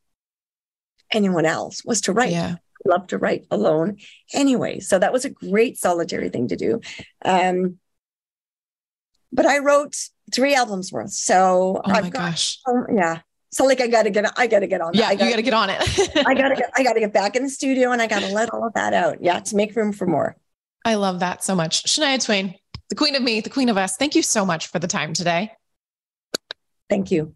anyone 1.11 1.45
else 1.45 1.85
was 1.85 2.01
to 2.01 2.13
write. 2.13 2.31
Yeah. 2.31 2.55
I 2.85 2.89
love 2.89 3.07
to 3.07 3.17
write 3.17 3.45
alone 3.49 3.97
anyway. 4.33 4.79
So 4.81 4.99
that 4.99 5.13
was 5.13 5.23
a 5.23 5.29
great 5.29 5.77
solitary 5.77 6.27
thing 6.29 6.49
to 6.49 6.57
do. 6.57 6.81
Um, 7.23 7.77
but 9.31 9.45
I 9.45 9.59
wrote 9.59 9.95
three 10.31 10.55
albums 10.55 10.91
worth. 10.91 11.11
So 11.11 11.81
oh 11.83 11.91
I've 11.91 12.03
my 12.03 12.09
got, 12.09 12.31
gosh. 12.31 12.59
Um, 12.67 12.85
yeah. 12.95 13.19
So 13.51 13.65
like 13.65 13.81
I 13.81 13.87
gotta 13.87 14.09
get 14.09 14.25
I 14.37 14.47
gotta 14.47 14.67
get 14.67 14.81
on 14.81 14.93
that. 14.93 14.97
Yeah, 14.97 15.13
gotta, 15.13 15.25
you 15.25 15.29
gotta 15.29 15.41
get 15.41 15.53
on 15.53 15.69
it. 15.69 16.17
I 16.27 16.33
gotta 16.33 16.55
get 16.55 16.71
I 16.75 16.83
gotta 16.83 16.99
get 16.99 17.13
back 17.13 17.35
in 17.35 17.43
the 17.43 17.49
studio 17.49 17.91
and 17.91 18.01
I 18.01 18.07
gotta 18.07 18.27
let 18.27 18.49
all 18.49 18.65
of 18.65 18.73
that 18.73 18.93
out. 18.93 19.21
Yeah, 19.21 19.39
to 19.39 19.55
make 19.55 19.75
room 19.75 19.91
for 19.91 20.07
more. 20.07 20.35
I 20.85 20.95
love 20.95 21.19
that 21.19 21.43
so 21.43 21.55
much. 21.55 21.83
Shania 21.83 22.23
Twain, 22.23 22.55
the 22.89 22.95
queen 22.95 23.15
of 23.15 23.21
me, 23.21 23.41
the 23.41 23.49
queen 23.49 23.69
of 23.69 23.77
us. 23.77 23.95
Thank 23.95 24.15
you 24.15 24.21
so 24.21 24.45
much 24.45 24.67
for 24.67 24.79
the 24.79 24.87
time 24.87 25.13
today. 25.13 25.51
Thank 26.89 27.11
you. 27.11 27.35